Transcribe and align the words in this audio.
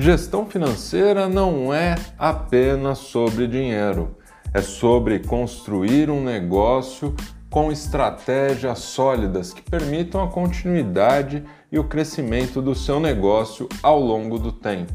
Gestão 0.00 0.46
financeira 0.46 1.28
não 1.28 1.74
é 1.74 1.94
apenas 2.18 3.00
sobre 3.00 3.46
dinheiro, 3.46 4.16
é 4.54 4.62
sobre 4.62 5.18
construir 5.18 6.08
um 6.08 6.24
negócio 6.24 7.14
com 7.50 7.70
estratégias 7.70 8.78
sólidas 8.78 9.52
que 9.52 9.60
permitam 9.60 10.24
a 10.24 10.28
continuidade 10.30 11.44
e 11.70 11.78
o 11.78 11.84
crescimento 11.84 12.62
do 12.62 12.74
seu 12.74 12.98
negócio 12.98 13.68
ao 13.82 14.00
longo 14.00 14.38
do 14.38 14.52
tempo. 14.52 14.90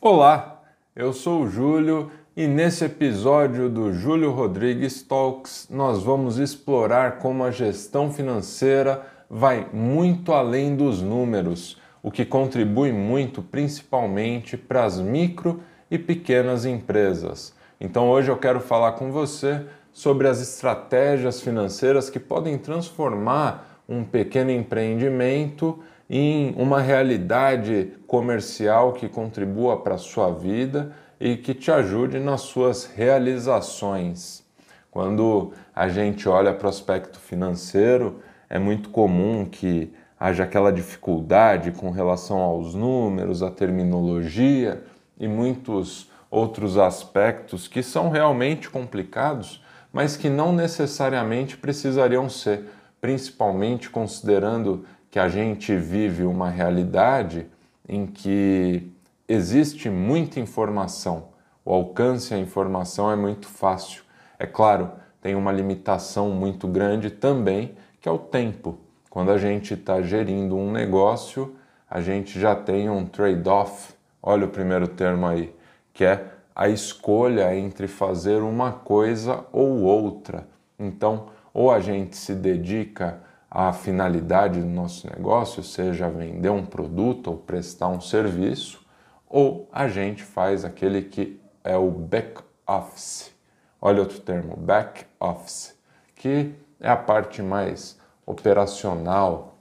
Olá! 0.00 0.55
Eu 0.96 1.12
sou 1.12 1.42
o 1.42 1.50
Júlio 1.50 2.10
e 2.34 2.46
nesse 2.46 2.82
episódio 2.86 3.68
do 3.68 3.92
Júlio 3.92 4.30
Rodrigues 4.30 5.02
Talks 5.02 5.68
nós 5.68 6.02
vamos 6.02 6.38
explorar 6.38 7.18
como 7.18 7.44
a 7.44 7.50
gestão 7.50 8.10
financeira 8.10 9.02
vai 9.28 9.68
muito 9.74 10.32
além 10.32 10.74
dos 10.74 11.02
números, 11.02 11.78
o 12.02 12.10
que 12.10 12.24
contribui 12.24 12.92
muito 12.92 13.42
principalmente 13.42 14.56
para 14.56 14.86
as 14.86 14.98
micro 14.98 15.60
e 15.90 15.98
pequenas 15.98 16.64
empresas. 16.64 17.54
Então 17.78 18.08
hoje 18.08 18.30
eu 18.30 18.38
quero 18.38 18.58
falar 18.58 18.92
com 18.92 19.12
você 19.12 19.66
sobre 19.92 20.26
as 20.26 20.40
estratégias 20.40 21.42
financeiras 21.42 22.08
que 22.08 22.18
podem 22.18 22.56
transformar 22.56 23.82
um 23.86 24.02
pequeno 24.02 24.50
empreendimento 24.50 25.78
em 26.08 26.54
uma 26.56 26.80
realidade 26.80 27.92
comercial 28.06 28.92
que 28.92 29.08
contribua 29.08 29.78
para 29.80 29.94
a 29.96 29.98
sua 29.98 30.30
vida 30.30 30.92
e 31.18 31.36
que 31.36 31.54
te 31.54 31.70
ajude 31.70 32.18
nas 32.18 32.42
suas 32.42 32.84
realizações. 32.86 34.44
Quando 34.90 35.52
a 35.74 35.88
gente 35.88 36.28
olha 36.28 36.54
para 36.54 36.66
o 36.66 36.70
aspecto 36.70 37.18
financeiro, 37.18 38.20
é 38.48 38.58
muito 38.58 38.90
comum 38.90 39.44
que 39.44 39.92
haja 40.18 40.44
aquela 40.44 40.72
dificuldade 40.72 41.72
com 41.72 41.90
relação 41.90 42.38
aos 42.38 42.74
números, 42.74 43.42
à 43.42 43.50
terminologia 43.50 44.82
e 45.18 45.28
muitos 45.28 46.10
outros 46.30 46.78
aspectos 46.78 47.68
que 47.68 47.82
são 47.82 48.08
realmente 48.08 48.70
complicados, 48.70 49.62
mas 49.92 50.16
que 50.16 50.28
não 50.28 50.52
necessariamente 50.52 51.56
precisariam 51.56 52.28
ser, 52.28 52.64
principalmente 53.00 53.90
considerando 53.90 54.84
que 55.16 55.20
a 55.20 55.30
gente 55.30 55.74
vive 55.74 56.24
uma 56.24 56.50
realidade 56.50 57.46
em 57.88 58.04
que 58.04 58.92
existe 59.26 59.88
muita 59.88 60.38
informação, 60.38 61.28
o 61.64 61.72
alcance 61.72 62.34
à 62.34 62.38
informação 62.38 63.10
é 63.10 63.16
muito 63.16 63.48
fácil. 63.48 64.02
É 64.38 64.44
claro, 64.44 64.90
tem 65.22 65.34
uma 65.34 65.50
limitação 65.50 66.28
muito 66.32 66.68
grande 66.68 67.08
também, 67.08 67.74
que 67.98 68.06
é 68.06 68.12
o 68.12 68.18
tempo. 68.18 68.76
Quando 69.08 69.30
a 69.30 69.38
gente 69.38 69.72
está 69.72 70.02
gerindo 70.02 70.54
um 70.54 70.70
negócio, 70.70 71.56
a 71.88 72.02
gente 72.02 72.38
já 72.38 72.54
tem 72.54 72.90
um 72.90 73.06
trade-off. 73.06 73.94
Olha 74.22 74.44
o 74.44 74.50
primeiro 74.50 74.86
termo 74.86 75.26
aí, 75.26 75.50
que 75.94 76.04
é 76.04 76.26
a 76.54 76.68
escolha 76.68 77.56
entre 77.56 77.88
fazer 77.88 78.42
uma 78.42 78.70
coisa 78.70 79.46
ou 79.50 79.80
outra. 79.80 80.46
Então, 80.78 81.28
ou 81.54 81.70
a 81.70 81.80
gente 81.80 82.18
se 82.18 82.34
dedica 82.34 83.24
a 83.58 83.72
finalidade 83.72 84.60
do 84.60 84.66
nosso 84.66 85.08
negócio, 85.08 85.62
seja 85.62 86.10
vender 86.10 86.50
um 86.50 86.66
produto 86.66 87.28
ou 87.28 87.38
prestar 87.38 87.88
um 87.88 88.02
serviço, 88.02 88.84
ou 89.26 89.66
a 89.72 89.88
gente 89.88 90.22
faz 90.22 90.62
aquele 90.62 91.00
que 91.00 91.40
é 91.64 91.74
o 91.74 91.90
back 91.90 92.42
office. 92.66 93.34
Olha 93.80 94.02
outro 94.02 94.20
termo, 94.20 94.58
back 94.58 95.06
office, 95.18 95.74
que 96.14 96.54
é 96.78 96.90
a 96.90 96.98
parte 96.98 97.40
mais 97.40 97.98
operacional, 98.26 99.56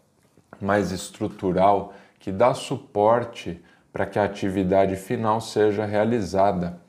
mais 0.59 0.91
estrutural, 0.91 1.93
que 2.19 2.33
dá 2.33 2.53
suporte 2.53 3.63
para 3.93 4.05
que 4.05 4.19
a 4.19 4.25
atividade 4.25 4.97
final 4.97 5.39
seja 5.39 5.85
realizada. 5.85 6.81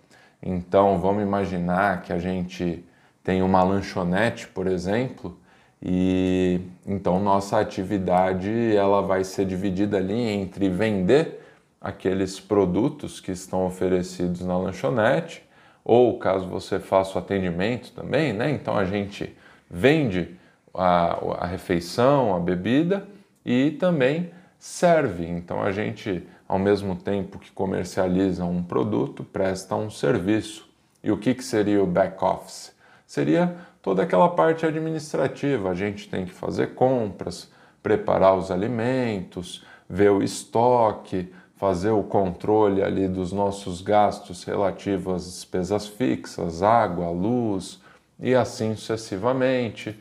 Então, 0.42 0.98
vamos 0.98 1.22
imaginar 1.22 2.02
que 2.02 2.12
a 2.12 2.18
gente 2.18 2.84
tem 3.22 3.42
uma 3.42 3.62
lanchonete, 3.62 4.48
por 4.48 4.66
exemplo, 4.66 5.38
e 5.82 6.60
então 6.86 7.20
nossa 7.20 7.60
atividade 7.60 8.74
ela 8.74 9.02
vai 9.02 9.24
ser 9.24 9.44
dividida 9.44 9.98
ali 9.98 10.20
entre 10.20 10.68
vender 10.68 11.42
aqueles 11.80 12.40
produtos 12.40 13.20
que 13.20 13.30
estão 13.30 13.66
oferecidos 13.66 14.40
na 14.40 14.56
lanchonete, 14.56 15.44
ou 15.84 16.18
caso 16.18 16.48
você 16.48 16.80
faça 16.80 17.16
o 17.16 17.20
atendimento 17.20 17.92
também, 17.92 18.32
né? 18.32 18.50
Então 18.50 18.76
a 18.76 18.84
gente 18.84 19.36
vende 19.70 20.36
a, 20.74 21.44
a 21.44 21.46
refeição, 21.46 22.34
a 22.34 22.40
bebida 22.40 23.06
e 23.44 23.70
também 23.72 24.30
serve. 24.58 25.26
Então 25.26 25.62
a 25.62 25.70
gente, 25.70 26.26
ao 26.48 26.58
mesmo 26.58 26.96
tempo 26.96 27.38
que 27.38 27.52
comercializa 27.52 28.44
um 28.44 28.62
produto, 28.62 29.22
presta 29.22 29.76
um 29.76 29.90
serviço. 29.90 30.68
E 31.04 31.12
o 31.12 31.16
que, 31.16 31.34
que 31.34 31.44
seria 31.44 31.82
o 31.82 31.86
back 31.86 32.22
office? 32.24 32.74
Seria 33.06 33.54
toda 33.86 34.02
aquela 34.02 34.28
parte 34.28 34.66
administrativa. 34.66 35.70
A 35.70 35.74
gente 35.74 36.08
tem 36.08 36.24
que 36.24 36.32
fazer 36.32 36.74
compras, 36.74 37.48
preparar 37.80 38.36
os 38.36 38.50
alimentos, 38.50 39.64
ver 39.88 40.10
o 40.10 40.24
estoque, 40.24 41.32
fazer 41.54 41.90
o 41.90 42.02
controle 42.02 42.82
ali 42.82 43.06
dos 43.06 43.30
nossos 43.30 43.80
gastos 43.80 44.42
relativos 44.42 45.14
às 45.14 45.24
despesas 45.26 45.86
fixas, 45.86 46.64
água, 46.64 47.10
luz 47.10 47.80
e 48.18 48.34
assim 48.34 48.74
sucessivamente, 48.74 49.96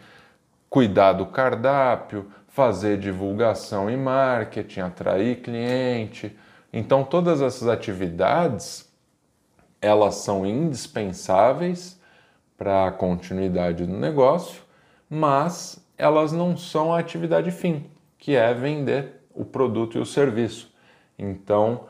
cuidar 0.67 1.13
do 1.13 1.27
cardápio, 1.27 2.25
fazer 2.47 2.97
divulgação 2.97 3.87
e 3.87 3.95
marketing, 3.95 4.79
atrair 4.79 5.41
cliente. 5.41 6.35
Então 6.73 7.03
todas 7.03 7.39
essas 7.39 7.67
atividades 7.67 8.89
elas 9.79 10.15
são 10.15 10.43
indispensáveis 10.43 12.03
para 12.57 12.87
a 12.87 12.91
continuidade 12.91 13.85
do 13.85 13.93
negócio, 13.93 14.61
mas 15.09 15.83
elas 15.97 16.31
não 16.31 16.57
são 16.57 16.93
a 16.93 16.99
atividade 16.99 17.51
fim, 17.51 17.85
que 18.17 18.35
é 18.35 18.53
vender 18.53 19.21
o 19.33 19.43
produto 19.45 19.97
e 19.97 20.01
o 20.01 20.05
serviço. 20.05 20.73
Então, 21.17 21.85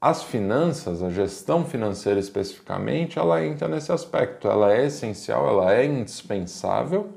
as 0.00 0.22
finanças, 0.22 1.02
a 1.02 1.10
gestão 1.10 1.64
financeira 1.64 2.20
especificamente, 2.20 3.18
ela 3.18 3.44
entra 3.44 3.66
nesse 3.66 3.90
aspecto. 3.90 4.48
Ela 4.48 4.72
é 4.72 4.86
essencial, 4.86 5.48
ela 5.48 5.74
é 5.74 5.84
indispensável, 5.84 7.10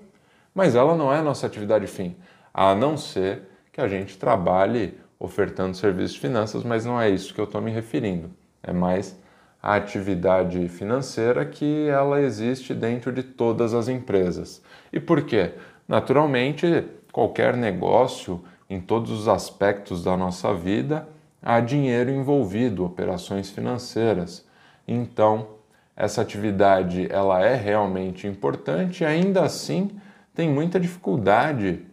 mas 0.54 0.76
ela 0.76 0.96
não 0.96 1.14
é 1.14 1.20
a 1.20 1.24
nossa 1.24 1.46
atividade 1.46 1.86
fim, 1.88 2.16
a 2.54 2.74
não 2.74 2.98
ser 2.98 3.44
que 3.72 3.80
a 3.80 3.88
gente 3.88 4.18
trabalhe 4.18 5.00
ofertando 5.20 5.78
serviços 5.78 6.14
de 6.14 6.20
finanças, 6.20 6.64
mas 6.64 6.84
não 6.84 7.00
é 7.00 7.10
isso 7.10 7.34
que 7.34 7.40
eu 7.40 7.46
estou 7.46 7.62
me 7.62 7.72
referindo. 7.72 8.32
É 8.64 8.74
mais 8.74 9.18
a 9.62 9.76
atividade 9.76 10.68
financeira 10.68 11.46
que 11.46 11.88
ela 11.88 12.20
existe 12.22 12.74
dentro 12.74 13.12
de 13.12 13.22
todas 13.22 13.74
as 13.74 13.88
empresas. 13.88 14.62
E 14.92 15.00
por 15.00 15.24
quê? 15.24 15.54
Naturalmente, 15.88 16.86
qualquer 17.12 17.56
negócio, 17.56 18.44
em 18.70 18.80
todos 18.80 19.12
os 19.12 19.28
aspectos 19.28 20.04
da 20.04 20.18
nossa 20.18 20.54
vida, 20.54 21.08
há 21.42 21.60
dinheiro 21.60 22.10
envolvido, 22.10 22.86
operações 22.86 23.50
financeiras. 23.50 24.46
Então, 24.88 25.48
essa 25.96 26.22
atividade 26.22 27.08
ela 27.12 27.44
é 27.46 27.56
realmente 27.56 28.26
importante 28.26 29.04
e 29.04 29.06
ainda 29.06 29.44
assim 29.44 29.92
tem 30.34 30.50
muita 30.50 30.80
dificuldade 30.80 31.86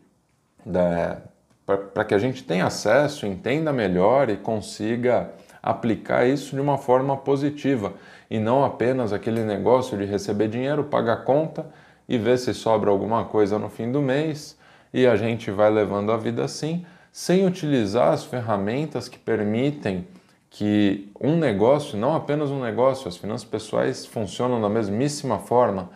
para 1.95 2.05
que 2.05 2.15
a 2.15 2.19
gente 2.19 2.45
tenha 2.45 2.67
acesso, 2.67 3.27
entenda 3.27 3.73
melhor 3.73 4.31
e 4.31 4.37
consiga 4.37 5.31
aplicar 5.63 6.27
isso 6.27 6.55
de 6.55 6.61
uma 6.61 6.79
forma 6.79 7.17
positiva 7.17 7.95
e 8.31 8.39
não 8.39 8.65
apenas 8.65 9.13
aquele 9.13 9.43
negócio 9.43 9.97
de 9.97 10.05
receber 10.05 10.49
dinheiro, 10.49 10.85
pagar 10.85 11.25
conta 11.25 11.67
e 12.09 12.17
ver 12.17 12.39
se 12.39 12.55
sobra 12.55 12.91
alguma 12.91 13.25
coisa 13.25 13.59
no 13.59 13.69
fim 13.69 13.91
do 13.91 14.01
mês 14.01 14.57
e 14.93 15.07
a 15.07 15.17
gente 15.17 15.51
vai 15.51 15.71
levando 15.71 16.13
a 16.13 16.17
vida 16.17 16.45
assim, 16.45 16.85
sem 17.13 17.47
utilizar 17.47 18.13
as 18.13 18.25
ferramentas 18.25 19.09
que 19.09 19.19
permitem 19.19 20.07
que 20.51 21.11
um 21.21 21.37
negócio, 21.37 21.99
não 21.99 22.15
apenas 22.15 22.51
um 22.51 22.61
negócio, 22.61 23.09
as 23.09 23.17
finanças 23.17 23.47
pessoais 23.47 24.07
funcionam 24.07 24.61
da 24.61 24.69
mesmíssima 24.69 25.39
forma, 25.39 25.91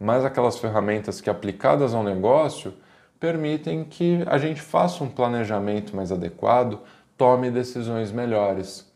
mas 0.00 0.24
aquelas 0.24 0.58
ferramentas 0.58 1.20
que 1.20 1.28
aplicadas 1.28 1.94
ao 1.94 2.02
negócio 2.02 2.72
permitem 3.20 3.84
que 3.84 4.22
a 4.26 4.38
gente 4.38 4.62
faça 4.62 5.02
um 5.02 5.08
planejamento 5.08 5.94
mais 5.94 6.12
adequado, 6.12 6.80
tome 7.16 7.50
decisões 7.50 8.12
melhores. 8.12 8.87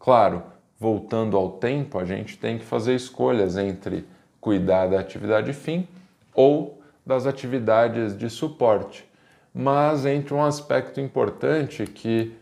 Claro, 0.00 0.42
voltando 0.78 1.36
ao 1.36 1.52
tempo, 1.52 1.98
a 1.98 2.06
gente 2.06 2.38
tem 2.38 2.58
que 2.58 2.64
fazer 2.64 2.94
escolhas 2.94 3.58
entre 3.58 4.06
cuidar 4.40 4.86
da 4.86 4.98
atividade 4.98 5.52
fim 5.52 5.86
ou 6.34 6.80
das 7.04 7.26
atividades 7.26 8.16
de 8.16 8.30
suporte. 8.30 9.06
Mas 9.54 10.06
entre 10.06 10.32
um 10.32 10.42
aspecto 10.42 11.00
importante 11.00 11.84
que 11.84 12.34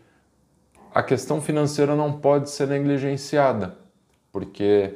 a 0.95 1.03
questão 1.03 1.41
financeira 1.41 1.95
não 1.95 2.13
pode 2.13 2.49
ser 2.49 2.67
negligenciada, 2.67 3.75
porque 4.31 4.93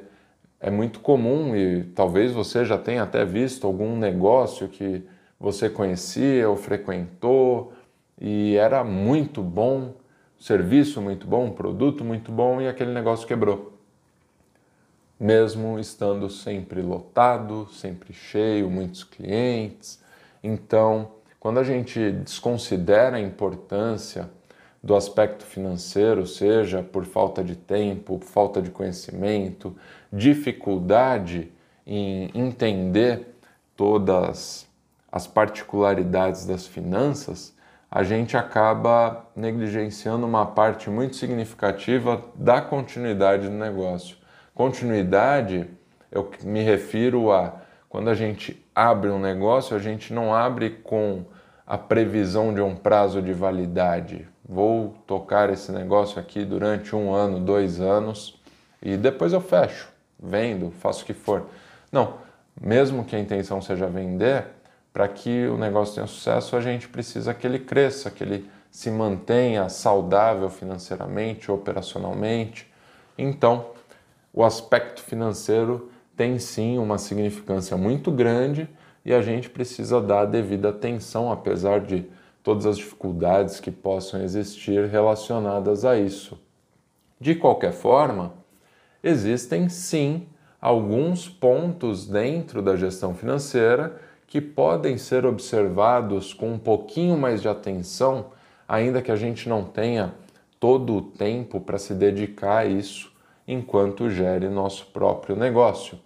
é 0.60 0.72
muito 0.72 1.02
comum 1.02 1.54
e 1.54 1.84
talvez 1.84 2.32
você 2.32 2.64
já 2.64 2.78
tenha 2.78 3.04
até 3.04 3.26
visto 3.26 3.68
algum 3.68 3.98
negócio 3.98 4.70
que 4.70 5.06
você 5.38 5.70
conhecia 5.70 6.50
ou 6.50 6.56
frequentou 6.56 7.74
e 8.20 8.56
era 8.56 8.84
muito 8.86 9.42
bom, 9.42 9.94
serviço 10.44 11.02
muito 11.02 11.26
bom, 11.26 11.52
produto 11.52 12.04
muito 12.04 12.30
bom 12.30 12.60
e 12.62 12.68
aquele 12.68 12.92
negócio 12.92 13.26
quebrou. 13.26 13.80
Mesmo 15.18 15.80
estando 15.80 16.30
sempre 16.30 16.82
lotado, 16.82 17.70
sempre 17.72 18.12
cheio, 18.12 18.70
muitos 18.70 19.06
clientes. 19.06 20.04
Então, 20.44 21.14
quando 21.40 21.62
a 21.62 21.64
gente 21.64 22.12
desconsidera 22.12 23.16
a 23.16 23.22
importância 23.22 24.30
do 24.84 24.98
aspecto 24.98 25.46
financeiro, 25.46 26.28
seja 26.28 26.84
por 26.84 27.06
falta 27.06 27.42
de 27.42 27.56
tempo, 27.56 28.20
falta 28.20 28.62
de 28.62 28.70
conhecimento, 28.70 29.74
dificuldade 30.12 31.54
em 31.88 32.30
entender 32.36 33.34
todas 33.78 34.68
as 35.10 35.26
particularidades 35.26 36.46
das 36.46 36.68
finanças, 36.68 37.56
a 37.94 38.02
gente 38.02 38.36
acaba 38.36 39.28
negligenciando 39.36 40.26
uma 40.26 40.46
parte 40.46 40.90
muito 40.90 41.16
significativa 41.16 42.24
da 42.34 42.60
continuidade 42.60 43.48
do 43.48 43.54
negócio. 43.54 44.18
Continuidade, 44.56 45.70
eu 46.12 46.32
me 46.44 46.62
refiro 46.64 47.32
a 47.32 47.62
quando 47.88 48.10
a 48.10 48.16
gente 48.16 48.66
abre 48.74 49.12
um 49.12 49.20
negócio, 49.20 49.76
a 49.76 49.80
gente 49.80 50.12
não 50.12 50.34
abre 50.34 50.72
com 50.72 51.24
a 51.68 51.78
previsão 51.78 52.52
de 52.52 52.62
um 52.62 52.76
prazo 52.76 53.22
de 53.22 53.32
validade 53.32 54.28
vou 54.48 54.96
tocar 55.08 55.50
esse 55.50 55.72
negócio 55.72 56.20
aqui 56.20 56.44
durante 56.44 56.96
um 56.96 57.14
ano, 57.14 57.40
dois 57.40 57.80
anos 57.80 58.40
e 58.82 58.98
depois 58.98 59.32
eu 59.32 59.42
fecho, 59.42 59.90
vendo, 60.22 60.72
faço 60.72 61.04
o 61.04 61.06
que 61.06 61.14
for. 61.14 61.48
Não, 61.92 62.16
mesmo 62.60 63.06
que 63.06 63.16
a 63.16 63.20
intenção 63.20 63.62
seja 63.62 63.88
vender, 63.88 64.46
para 64.94 65.08
que 65.08 65.48
o 65.48 65.58
negócio 65.58 65.96
tenha 65.96 66.06
sucesso, 66.06 66.56
a 66.56 66.62
gente 66.62 66.88
precisa 66.88 67.34
que 67.34 67.48
ele 67.48 67.58
cresça, 67.58 68.12
que 68.12 68.24
ele 68.24 68.48
se 68.70 68.92
mantenha 68.92 69.68
saudável 69.68 70.50
financeiramente, 70.50 71.52
operacionalmente. 71.52 72.72
Então, 73.18 73.66
o 74.32 74.44
aspecto 74.44 75.02
financeiro 75.02 75.92
tem 76.16 76.38
sim 76.38 76.78
uma 76.78 77.00
significância 77.00 77.76
muito 77.76 78.12
grande 78.12 78.70
e 79.04 79.14
a 79.14 79.22
gente 79.22 79.50
precisa 79.50 80.00
dar 80.00 80.22
a 80.22 80.26
devida 80.26 80.70
atenção, 80.70 81.32
apesar 81.32 81.82
de 81.82 82.06
todas 82.44 82.66
as 82.66 82.78
dificuldades 82.78 83.60
que 83.60 83.72
possam 83.72 84.22
existir 84.22 84.86
relacionadas 84.86 85.86
a 85.86 85.98
isso. 85.98 86.40
De 87.20 87.34
qualquer 87.34 87.74
forma, 87.74 88.34
existem 89.04 89.70
sim 89.70 90.28
alguns 90.62 91.28
pontos 91.28 92.08
dentro 92.08 92.62
da 92.62 92.76
gestão 92.76 93.14
financeira 93.16 94.00
que 94.34 94.42
podem 94.42 94.98
ser 94.98 95.28
observados 95.28 96.34
com 96.34 96.54
um 96.54 96.58
pouquinho 96.58 97.16
mais 97.16 97.40
de 97.40 97.48
atenção, 97.48 98.32
ainda 98.68 99.00
que 99.00 99.12
a 99.12 99.16
gente 99.16 99.48
não 99.48 99.64
tenha 99.64 100.12
todo 100.60 100.96
o 100.96 101.02
tempo 101.04 101.62
para 101.62 101.78
se 101.78 101.94
dedicar 101.94 102.58
a 102.58 102.66
isso 102.66 103.14
enquanto 103.48 104.10
gere 104.10 104.50
nosso 104.50 104.88
próprio 104.88 105.36
negócio. 105.36 106.00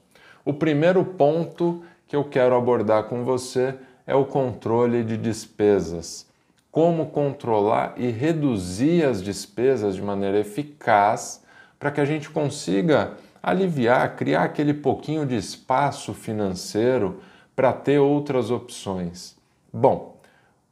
O 0.44 0.53
primeiro 0.53 1.06
ponto 1.06 1.81
que 2.06 2.18
eu 2.18 2.25
quero 2.25 2.53
abordar 2.53 3.06
com 3.06 3.24
você 3.24 3.75
é 4.06 4.13
o 4.13 4.25
controle 4.25 5.06
de 5.06 5.15
despesas 5.15 6.27
como 6.69 7.06
controlar 7.06 7.94
e 7.95 8.09
reduzir 8.09 9.06
as 9.06 9.23
despesas 9.23 9.95
de 9.95 10.01
maneira 10.01 10.38
eficaz 10.38 11.41
para 11.80 11.91
que 11.91 12.01
a 12.01 12.06
gente 12.06 12.30
consiga 12.30 13.13
aliviar, 13.41 14.18
criar 14.18 14.44
aquele 14.44 14.73
pouquinho 14.73 15.25
de 15.25 15.38
espaço 15.38 16.13
financeiro 16.13 17.21
para 17.57 17.74
ter 17.74 17.98
outras 17.98 18.51
opções. 18.51 19.36
Bom, 19.74 20.21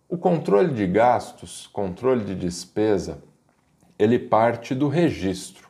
o 0.08 0.20
controle 0.20 0.72
de 0.72 0.86
gastos, 0.86 1.66
controle 1.74 2.24
de 2.24 2.36
despesa, 2.36 3.18
ele 3.98 4.20
parte 4.20 4.76
do 4.76 4.88
registro. 4.88 5.68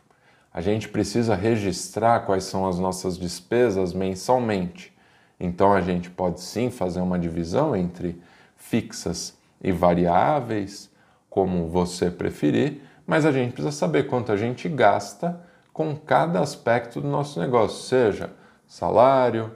A 0.53 0.59
gente 0.59 0.89
precisa 0.89 1.33
registrar 1.33 2.25
quais 2.25 2.44
são 2.44 2.67
as 2.67 2.77
nossas 2.77 3.17
despesas 3.17 3.94
mensalmente. 3.94 4.94
Então 5.39 5.71
a 5.71 5.79
gente 5.79 6.09
pode 6.09 6.41
sim 6.41 6.69
fazer 6.69 7.00
uma 7.00 7.17
divisão 7.17 7.73
entre 7.73 8.21
fixas 8.57 9.38
e 9.63 9.71
variáveis, 9.71 10.91
como 11.29 11.69
você 11.69 12.12
preferir, 12.12 12.81
mas 13.07 13.25
a 13.25 13.31
gente 13.31 13.53
precisa 13.53 13.71
saber 13.71 14.07
quanto 14.07 14.33
a 14.33 14.35
gente 14.35 14.67
gasta 14.67 15.39
com 15.71 15.95
cada 15.95 16.41
aspecto 16.41 17.00
do 17.00 17.07
nosso 17.07 17.39
negócio, 17.39 17.83
seja 17.83 18.31
salário, 18.67 19.51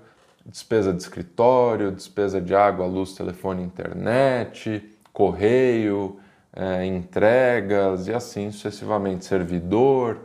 despesa 0.45 0.94
de 0.94 1.01
escritório, 1.01 1.91
despesa 1.91 2.41
de 2.41 2.56
água, 2.56 2.86
luz, 2.86 3.13
telefone, 3.13 3.63
internet, 3.63 4.83
correio, 5.13 6.19
é, 6.53 6.86
entregas 6.86 8.07
e 8.07 8.13
assim 8.13 8.51
sucessivamente, 8.51 9.25
servidor, 9.25 10.19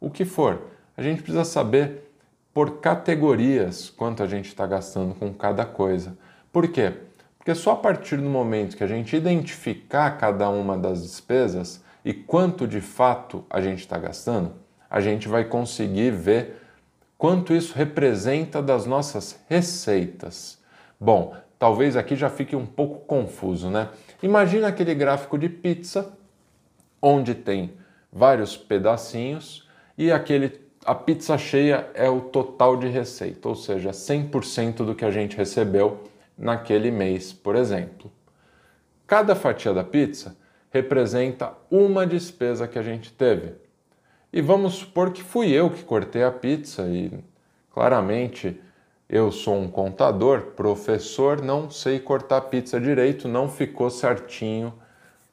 o 0.00 0.10
que 0.10 0.24
for. 0.24 0.62
A 0.96 1.02
gente 1.02 1.22
precisa 1.22 1.44
saber 1.44 2.10
por 2.52 2.80
categorias 2.80 3.88
quanto 3.90 4.22
a 4.22 4.26
gente 4.26 4.48
está 4.48 4.66
gastando 4.66 5.14
com 5.14 5.32
cada 5.32 5.64
coisa. 5.64 6.16
Por 6.52 6.68
quê? 6.68 6.92
Porque 7.38 7.54
só 7.54 7.72
a 7.72 7.76
partir 7.76 8.16
do 8.16 8.28
momento 8.28 8.76
que 8.76 8.84
a 8.84 8.88
gente 8.88 9.16
identificar 9.16 10.18
cada 10.18 10.48
uma 10.50 10.76
das 10.76 11.02
despesas 11.02 11.82
e 12.04 12.12
quanto 12.12 12.66
de 12.66 12.80
fato 12.80 13.44
a 13.48 13.60
gente 13.60 13.80
está 13.80 13.96
gastando, 13.96 14.52
a 14.90 15.00
gente 15.00 15.28
vai 15.28 15.44
conseguir 15.44 16.10
ver 16.10 16.62
quanto 17.18 17.52
isso 17.52 17.74
representa 17.74 18.62
das 18.62 18.86
nossas 18.86 19.44
receitas. 19.48 20.58
Bom, 20.98 21.36
talvez 21.58 21.96
aqui 21.96 22.14
já 22.14 22.30
fique 22.30 22.54
um 22.54 22.64
pouco 22.64 23.00
confuso, 23.00 23.68
né? 23.68 23.88
Imagina 24.22 24.68
aquele 24.68 24.94
gráfico 24.94 25.36
de 25.36 25.48
pizza 25.48 26.16
onde 27.02 27.34
tem 27.34 27.74
vários 28.12 28.56
pedacinhos 28.56 29.68
e 29.96 30.10
aquele 30.12 30.68
a 30.84 30.94
pizza 30.94 31.36
cheia 31.36 31.90
é 31.92 32.08
o 32.08 32.20
total 32.20 32.76
de 32.76 32.88
receita, 32.88 33.46
ou 33.46 33.54
seja, 33.54 33.90
100% 33.90 34.76
do 34.76 34.94
que 34.94 35.04
a 35.04 35.10
gente 35.10 35.36
recebeu 35.36 36.04
naquele 36.36 36.90
mês, 36.90 37.30
por 37.30 37.54
exemplo. 37.54 38.10
Cada 39.06 39.34
fatia 39.34 39.74
da 39.74 39.84
pizza 39.84 40.34
representa 40.70 41.52
uma 41.70 42.06
despesa 42.06 42.66
que 42.66 42.78
a 42.78 42.82
gente 42.82 43.12
teve. 43.12 43.54
E 44.30 44.42
vamos 44.42 44.74
supor 44.74 45.10
que 45.10 45.22
fui 45.22 45.50
eu 45.50 45.70
que 45.70 45.82
cortei 45.82 46.22
a 46.22 46.30
pizza 46.30 46.82
e 46.82 47.10
claramente 47.72 48.60
eu 49.08 49.32
sou 49.32 49.56
um 49.56 49.70
contador, 49.70 50.52
professor, 50.54 51.40
não 51.40 51.70
sei 51.70 51.98
cortar 51.98 52.42
pizza 52.42 52.78
direito, 52.78 53.26
não 53.26 53.48
ficou 53.48 53.88
certinho 53.88 54.74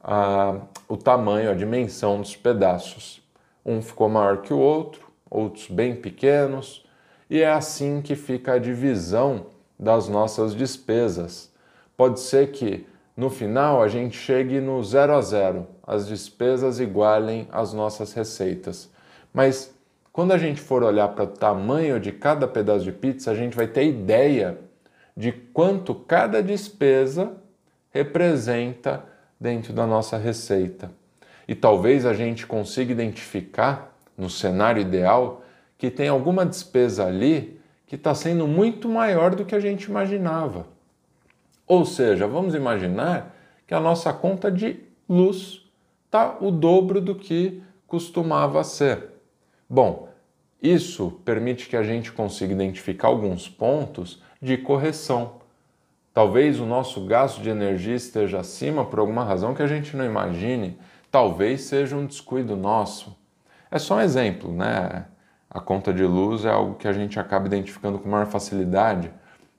ah, 0.02 0.62
o 0.88 0.96
tamanho, 0.96 1.52
a 1.52 1.54
dimensão 1.54 2.22
dos 2.22 2.38
pedaços. 2.38 3.22
Um 3.66 3.82
ficou 3.82 4.08
maior 4.08 4.42
que 4.42 4.54
o 4.54 4.60
outro, 4.60 5.12
outros 5.30 5.68
bem 5.68 5.94
pequenos, 5.94 6.86
e 7.30 7.42
é 7.42 7.52
assim 7.52 8.02
que 8.02 8.16
fica 8.16 8.54
a 8.54 8.60
divisão 8.60 9.48
das 9.78 10.08
nossas 10.08 10.56
despesas. 10.56 11.52
Pode 11.98 12.22
ser 12.22 12.54
que 12.54 12.88
no 13.18 13.30
final 13.30 13.82
a 13.82 13.90
gente 13.90 14.16
chegue 14.16 14.62
no 14.62 14.82
zero 14.84 15.14
a 15.14 15.22
zero, 15.22 15.68
as 15.86 16.08
despesas 16.08 16.80
igualem 16.80 17.48
as 17.52 17.74
nossas 17.74 18.14
receitas. 18.14 18.90
Mas 19.34 19.74
quando 20.12 20.32
a 20.32 20.38
gente 20.38 20.62
for 20.62 20.84
olhar 20.84 21.10
para 21.10 21.26
o 21.26 21.28
tamanho 21.28 22.00
de 22.00 22.12
cada 22.12 22.48
pedaço 22.48 22.86
de 22.86 22.92
pizza, 22.92 23.32
a 23.32 23.36
gente 23.36 23.56
vai 23.56 23.68
ter 23.68 23.86
ideia 23.86 24.58
de 25.16 25.32
quanto 25.32 25.94
cada 25.94 26.42
despesa 26.42 27.34
representa 27.92 29.04
dentro 29.40 29.74
da 29.74 29.86
nossa 29.86 30.18
receita. 30.18 30.92
E 31.48 31.54
talvez 31.54 32.06
a 32.06 32.14
gente 32.14 32.48
consiga 32.48 32.92
identificar, 32.92 33.94
no 34.18 34.30
cenário 34.30 34.82
ideal, 34.82 35.44
que 35.78 35.92
tem 35.92 36.08
alguma 36.08 36.46
despesa 36.46 37.06
ali 37.06 37.60
que 37.86 37.96
está 37.96 38.16
sendo 38.16 38.48
muito 38.48 38.88
maior 38.88 39.36
do 39.36 39.46
que 39.46 39.54
a 39.54 39.60
gente 39.60 39.84
imaginava. 39.84 40.66
Ou 41.68 41.86
seja, 41.86 42.26
vamos 42.26 42.56
imaginar 42.56 43.36
que 43.68 43.74
a 43.74 43.80
nossa 43.80 44.14
conta 44.14 44.52
de 44.52 44.80
luz 45.08 45.65
está 46.16 46.38
o 46.40 46.50
dobro 46.50 47.02
do 47.02 47.14
que 47.14 47.62
costumava 47.86 48.64
ser. 48.64 49.10
Bom, 49.70 50.08
isso 50.62 51.20
permite 51.26 51.68
que 51.68 51.76
a 51.76 51.84
gente 51.84 52.10
consiga 52.14 52.54
identificar 52.54 53.10
alguns 53.10 53.50
pontos 53.50 54.24
de 54.42 54.58
correção. 54.58 55.42
Talvez 56.14 56.58
o 56.62 56.66
nosso 56.66 57.06
gasto 57.06 57.42
de 57.42 57.50
energia 57.50 57.96
esteja 57.96 58.40
acima 58.40 58.86
por 58.86 59.00
alguma 59.00 59.26
razão 59.26 59.54
que 59.54 59.62
a 59.62 59.68
gente 59.68 59.98
não 59.98 60.06
imagine. 60.06 60.80
Talvez 61.12 61.64
seja 61.64 61.98
um 61.98 62.06
descuido 62.06 62.56
nosso. 62.56 63.14
É 63.70 63.78
só 63.78 63.96
um 63.98 64.02
exemplo, 64.02 64.54
né? 64.54 65.06
a 65.50 65.60
conta 65.60 65.94
de 65.94 66.06
luz 66.06 66.46
é 66.46 66.50
algo 66.50 66.76
que 66.76 66.88
a 66.88 66.94
gente 66.94 67.20
acaba 67.20 67.48
identificando 67.48 68.00
com 68.00 68.08
maior 68.08 68.28
facilidade, 68.28 69.12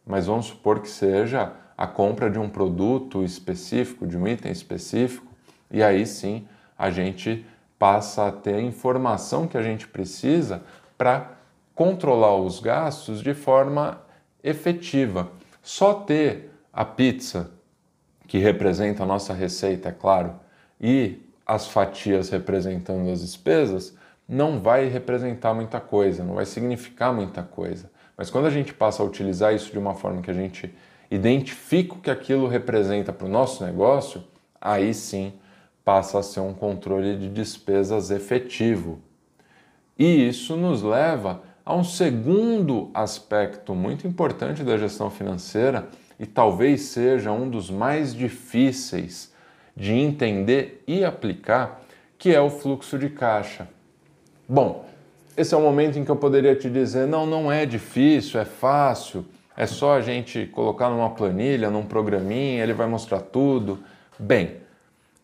mas 0.06 0.26
vamos 0.26 0.46
supor 0.46 0.80
que 0.80 0.88
seja 0.88 1.52
a 1.76 1.86
compra 1.86 2.30
de 2.30 2.38
um 2.38 2.48
produto 2.48 3.22
específico, 3.22 4.06
de 4.06 4.16
um 4.16 4.26
item 4.26 4.52
específico, 4.52 5.25
e 5.70 5.82
aí 5.82 6.06
sim 6.06 6.46
a 6.78 6.90
gente 6.90 7.44
passa 7.78 8.28
a 8.28 8.32
ter 8.32 8.54
a 8.54 8.60
informação 8.60 9.46
que 9.46 9.56
a 9.56 9.62
gente 9.62 9.86
precisa 9.86 10.62
para 10.96 11.32
controlar 11.74 12.36
os 12.36 12.58
gastos 12.58 13.20
de 13.20 13.34
forma 13.34 14.00
efetiva. 14.42 15.30
Só 15.62 15.92
ter 15.94 16.50
a 16.72 16.84
pizza, 16.84 17.50
que 18.26 18.38
representa 18.38 19.02
a 19.02 19.06
nossa 19.06 19.32
receita, 19.32 19.90
é 19.90 19.92
claro, 19.92 20.34
e 20.80 21.22
as 21.46 21.68
fatias 21.68 22.28
representando 22.30 23.10
as 23.10 23.20
despesas, 23.20 23.96
não 24.28 24.58
vai 24.58 24.88
representar 24.88 25.54
muita 25.54 25.80
coisa, 25.80 26.24
não 26.24 26.34
vai 26.34 26.44
significar 26.44 27.12
muita 27.12 27.42
coisa. 27.42 27.90
Mas 28.16 28.30
quando 28.30 28.46
a 28.46 28.50
gente 28.50 28.74
passa 28.74 29.02
a 29.02 29.06
utilizar 29.06 29.54
isso 29.54 29.70
de 29.70 29.78
uma 29.78 29.94
forma 29.94 30.22
que 30.22 30.30
a 30.30 30.34
gente 30.34 30.74
identifica 31.10 31.94
o 31.94 32.00
que 32.00 32.10
aquilo 32.10 32.48
representa 32.48 33.12
para 33.12 33.26
o 33.26 33.30
nosso 33.30 33.64
negócio, 33.64 34.24
aí 34.60 34.92
sim 34.92 35.34
passa 35.86 36.18
a 36.18 36.22
ser 36.22 36.40
um 36.40 36.52
controle 36.52 37.16
de 37.16 37.28
despesas 37.28 38.10
efetivo. 38.10 38.98
E 39.96 40.28
isso 40.28 40.56
nos 40.56 40.82
leva 40.82 41.42
a 41.64 41.76
um 41.76 41.84
segundo 41.84 42.90
aspecto 42.92 43.72
muito 43.72 44.04
importante 44.04 44.64
da 44.64 44.76
gestão 44.76 45.10
financeira 45.10 45.86
e 46.18 46.26
talvez 46.26 46.82
seja 46.82 47.30
um 47.30 47.48
dos 47.48 47.70
mais 47.70 48.12
difíceis 48.12 49.32
de 49.76 49.92
entender 49.92 50.82
e 50.88 51.04
aplicar, 51.04 51.80
que 52.18 52.34
é 52.34 52.40
o 52.40 52.50
fluxo 52.50 52.98
de 52.98 53.08
caixa. 53.08 53.68
Bom, 54.48 54.86
esse 55.36 55.54
é 55.54 55.56
o 55.56 55.60
momento 55.60 56.00
em 56.00 56.04
que 56.04 56.10
eu 56.10 56.16
poderia 56.16 56.56
te 56.56 56.68
dizer: 56.68 57.06
não, 57.06 57.24
não 57.26 57.52
é 57.52 57.64
difícil, 57.64 58.40
é 58.40 58.44
fácil, 58.44 59.24
é 59.56 59.68
só 59.68 59.94
a 59.94 60.00
gente 60.00 60.46
colocar 60.46 60.90
numa 60.90 61.10
planilha, 61.10 61.70
num 61.70 61.86
programinha, 61.86 62.60
ele 62.60 62.72
vai 62.72 62.88
mostrar 62.88 63.20
tudo. 63.20 63.78
Bem, 64.18 64.65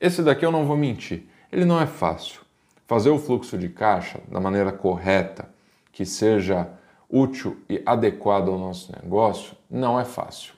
esse 0.03 0.21
daqui 0.21 0.45
eu 0.45 0.51
não 0.51 0.67
vou 0.67 0.77
mentir, 0.77 1.29
ele 1.53 1.65
não 1.65 1.81
é 1.81 1.87
fácil. 1.87 2.41
Fazer 2.89 3.09
o 3.11 3.21
fluxo 3.21 3.57
de 3.57 3.69
caixa 3.69 4.19
da 4.29 4.41
maneira 4.41 4.73
correta, 4.73 5.49
que 5.93 6.05
seja 6.05 6.69
útil 7.09 7.57
e 7.71 7.81
adequado 7.87 8.49
ao 8.49 8.59
nosso 8.59 8.93
negócio, 9.01 9.57
não 9.71 10.01
é 10.01 10.05
fácil. 10.05 10.55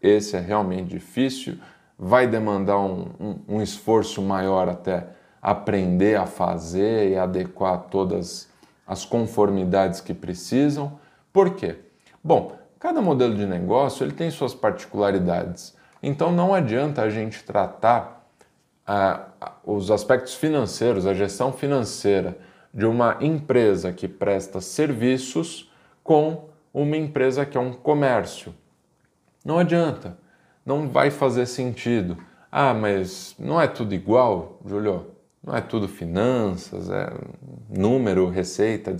Esse 0.00 0.38
é 0.38 0.40
realmente 0.40 0.88
difícil, 0.88 1.58
vai 1.98 2.26
demandar 2.26 2.78
um, 2.78 3.10
um, 3.20 3.56
um 3.56 3.62
esforço 3.62 4.22
maior 4.22 4.70
até 4.70 5.08
aprender 5.42 6.16
a 6.16 6.24
fazer 6.24 7.10
e 7.10 7.18
adequar 7.18 7.88
todas 7.90 8.48
as 8.86 9.04
conformidades 9.04 10.00
que 10.00 10.14
precisam. 10.14 10.98
Por 11.30 11.56
quê? 11.56 11.76
Bom, 12.24 12.56
cada 12.78 13.02
modelo 13.02 13.34
de 13.34 13.44
negócio 13.44 14.02
ele 14.02 14.14
tem 14.14 14.30
suas 14.30 14.54
particularidades. 14.54 15.76
Então 16.02 16.32
não 16.32 16.54
adianta 16.54 17.02
a 17.02 17.10
gente 17.10 17.44
tratar 17.44 18.17
ah, 18.90 19.28
os 19.66 19.90
aspectos 19.90 20.34
financeiros, 20.34 21.06
a 21.06 21.12
gestão 21.12 21.52
financeira 21.52 22.38
de 22.72 22.86
uma 22.86 23.18
empresa 23.20 23.92
que 23.92 24.08
presta 24.08 24.62
serviços 24.62 25.70
com 26.02 26.48
uma 26.72 26.96
empresa 26.96 27.44
que 27.44 27.58
é 27.58 27.60
um 27.60 27.74
comércio. 27.74 28.54
Não 29.44 29.58
adianta, 29.58 30.16
não 30.64 30.88
vai 30.88 31.10
fazer 31.10 31.44
sentido. 31.44 32.16
Ah, 32.50 32.72
mas 32.72 33.34
não 33.38 33.60
é 33.60 33.68
tudo 33.68 33.94
igual, 33.94 34.58
Julio? 34.64 35.08
Não 35.44 35.54
é 35.54 35.60
tudo 35.60 35.86
finanças, 35.86 36.88
é 36.88 37.12
número, 37.68 38.30
receita. 38.30 38.96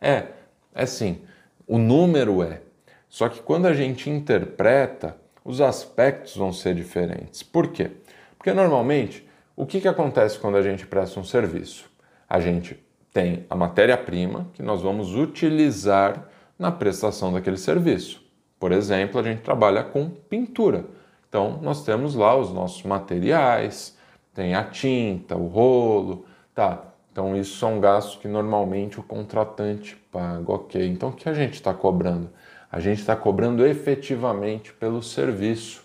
É, 0.00 0.26
é 0.72 0.86
sim. 0.86 1.20
O 1.66 1.78
número 1.78 2.44
é. 2.44 2.62
Só 3.08 3.28
que 3.28 3.42
quando 3.42 3.66
a 3.66 3.74
gente 3.74 4.08
interpreta, 4.08 5.16
os 5.44 5.60
aspectos 5.60 6.36
vão 6.36 6.52
ser 6.52 6.76
diferentes. 6.76 7.42
Por 7.42 7.68
quê? 7.68 7.90
Porque 8.38 8.52
normalmente, 8.52 9.26
o 9.62 9.66
que, 9.66 9.80
que 9.80 9.86
acontece 9.86 10.40
quando 10.40 10.56
a 10.56 10.62
gente 10.62 10.84
presta 10.84 11.20
um 11.20 11.24
serviço? 11.24 11.88
A 12.28 12.40
gente 12.40 12.82
tem 13.12 13.46
a 13.48 13.54
matéria-prima 13.54 14.48
que 14.54 14.60
nós 14.60 14.82
vamos 14.82 15.14
utilizar 15.14 16.26
na 16.58 16.72
prestação 16.72 17.32
daquele 17.32 17.56
serviço. 17.56 18.20
Por 18.58 18.72
exemplo, 18.72 19.20
a 19.20 19.22
gente 19.22 19.40
trabalha 19.42 19.84
com 19.84 20.10
pintura. 20.10 20.84
Então, 21.28 21.60
nós 21.62 21.84
temos 21.84 22.16
lá 22.16 22.36
os 22.36 22.52
nossos 22.52 22.82
materiais, 22.82 23.96
tem 24.34 24.56
a 24.56 24.64
tinta, 24.64 25.36
o 25.36 25.46
rolo, 25.46 26.26
tá. 26.52 26.82
Então, 27.12 27.36
isso 27.36 27.56
são 27.56 27.78
gastos 27.78 28.16
que 28.16 28.26
normalmente 28.26 28.98
o 28.98 29.02
contratante 29.04 29.94
paga, 30.10 30.52
ok. 30.52 30.84
Então, 30.88 31.10
o 31.10 31.12
que 31.12 31.28
a 31.28 31.34
gente 31.34 31.54
está 31.54 31.72
cobrando? 31.72 32.28
A 32.68 32.80
gente 32.80 32.98
está 32.98 33.14
cobrando 33.14 33.64
efetivamente 33.64 34.72
pelo 34.72 35.00
serviço. 35.04 35.84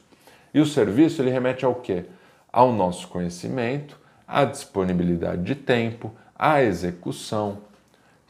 E 0.51 0.60
o 0.60 0.65
serviço 0.65 1.22
ele 1.22 1.29
remete 1.29 1.63
ao 1.63 1.75
quê? 1.75 2.05
Ao 2.51 2.72
nosso 2.72 3.08
conhecimento, 3.08 4.00
à 4.27 4.46
disponibilidade 4.46 5.44
de 5.44 5.56
tempo, 5.56 6.12
à 6.36 6.62
execução. 6.62 7.60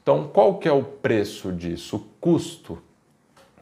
Então, 0.02 0.28
qual 0.28 0.58
que 0.58 0.68
é 0.68 0.72
o 0.72 0.84
preço 0.84 1.52
disso? 1.52 1.98
O 1.98 2.00
custo. 2.20 2.82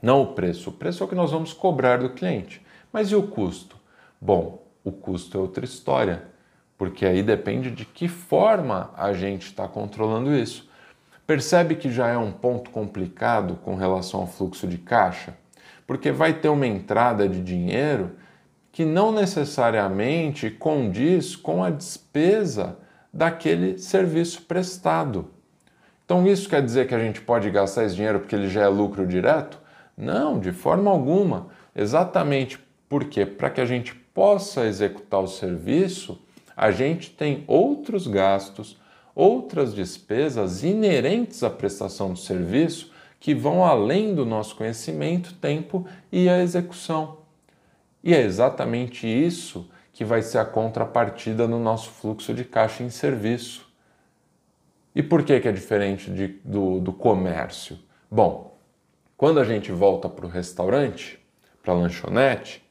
Não 0.01 0.21
o 0.21 0.27
preço. 0.33 0.69
O 0.69 0.73
preço 0.73 1.03
é 1.03 1.05
o 1.05 1.09
que 1.09 1.15
nós 1.15 1.31
vamos 1.31 1.53
cobrar 1.53 1.97
do 1.97 2.09
cliente. 2.09 2.65
Mas 2.91 3.11
e 3.11 3.15
o 3.15 3.23
custo? 3.23 3.77
Bom, 4.21 4.63
o 4.83 4.91
custo 4.91 5.37
é 5.37 5.41
outra 5.41 5.65
história 5.65 6.35
porque 6.77 7.05
aí 7.05 7.23
depende 7.23 7.71
de 7.71 7.85
que 7.85 8.07
forma 8.07 8.91
a 8.97 9.13
gente 9.13 9.47
está 9.47 9.67
controlando 9.67 10.35
isso. 10.35 10.69
Percebe 11.25 11.75
que 11.75 11.89
já 11.89 12.07
é 12.07 12.17
um 12.17 12.31
ponto 12.31 12.69
complicado 12.69 13.57
com 13.63 13.75
relação 13.75 14.21
ao 14.21 14.27
fluxo 14.27 14.67
de 14.67 14.77
caixa? 14.77 15.35
Porque 15.87 16.11
vai 16.11 16.33
ter 16.33 16.49
uma 16.49 16.67
entrada 16.67 17.27
de 17.27 17.41
dinheiro 17.41 18.11
que 18.75 18.83
não 18.83 19.09
necessariamente 19.09 20.49
condiz 20.49 21.33
com 21.33 21.63
a 21.63 21.69
despesa 21.69 22.77
daquele 23.11 23.77
serviço 23.77 24.41
prestado. 24.41 25.29
Então, 26.03 26.27
isso 26.27 26.49
quer 26.49 26.61
dizer 26.61 26.85
que 26.85 26.93
a 26.93 26.99
gente 26.99 27.21
pode 27.21 27.49
gastar 27.49 27.85
esse 27.85 27.95
dinheiro 27.95 28.19
porque 28.19 28.35
ele 28.35 28.49
já 28.49 28.63
é 28.63 28.67
lucro 28.67 29.07
direto? 29.07 29.57
Não, 29.95 30.37
de 30.37 30.51
forma 30.51 30.91
alguma. 30.91 31.47
Exatamente 31.73 32.59
porque, 32.89 33.25
para 33.25 33.49
que 33.49 33.61
a 33.61 33.65
gente 33.65 33.95
possa 33.95 34.65
executar 34.65 35.21
o 35.21 35.27
serviço, 35.27 36.21
a 36.53 36.69
gente 36.69 37.11
tem 37.11 37.45
outros 37.47 38.07
gastos, 38.07 38.77
outras 39.15 39.73
despesas 39.73 40.65
inerentes 40.65 41.43
à 41.43 41.49
prestação 41.49 42.11
do 42.11 42.19
serviço 42.19 42.91
que 43.21 43.33
vão 43.33 43.63
além 43.63 44.13
do 44.13 44.25
nosso 44.25 44.53
conhecimento, 44.53 45.33
tempo 45.35 45.87
e 46.11 46.27
a 46.27 46.43
execução. 46.43 47.23
E 48.05 48.13
é 48.13 48.21
exatamente 48.21 49.07
isso 49.07 49.67
que 49.91 50.05
vai 50.05 50.21
ser 50.21 50.37
a 50.37 50.45
contrapartida 50.45 51.47
no 51.47 51.59
nosso 51.59 51.89
fluxo 51.89 52.35
de 52.35 52.45
caixa 52.45 52.83
em 52.83 52.89
serviço. 52.91 53.67
E 54.93 55.01
por 55.01 55.23
que, 55.23 55.39
que 55.39 55.47
é 55.47 55.51
diferente 55.51 56.11
de, 56.11 56.27
do, 56.45 56.79
do 56.79 56.93
comércio? 56.93 57.79
Bom, 58.09 58.55
quando 59.17 59.39
a 59.39 59.43
gente 59.43 59.71
volta 59.71 60.07
para 60.07 60.27
o 60.27 60.29
restaurante, 60.29 61.19
para 61.63 61.73
a 61.73 61.77
lanchonete, 61.77 62.63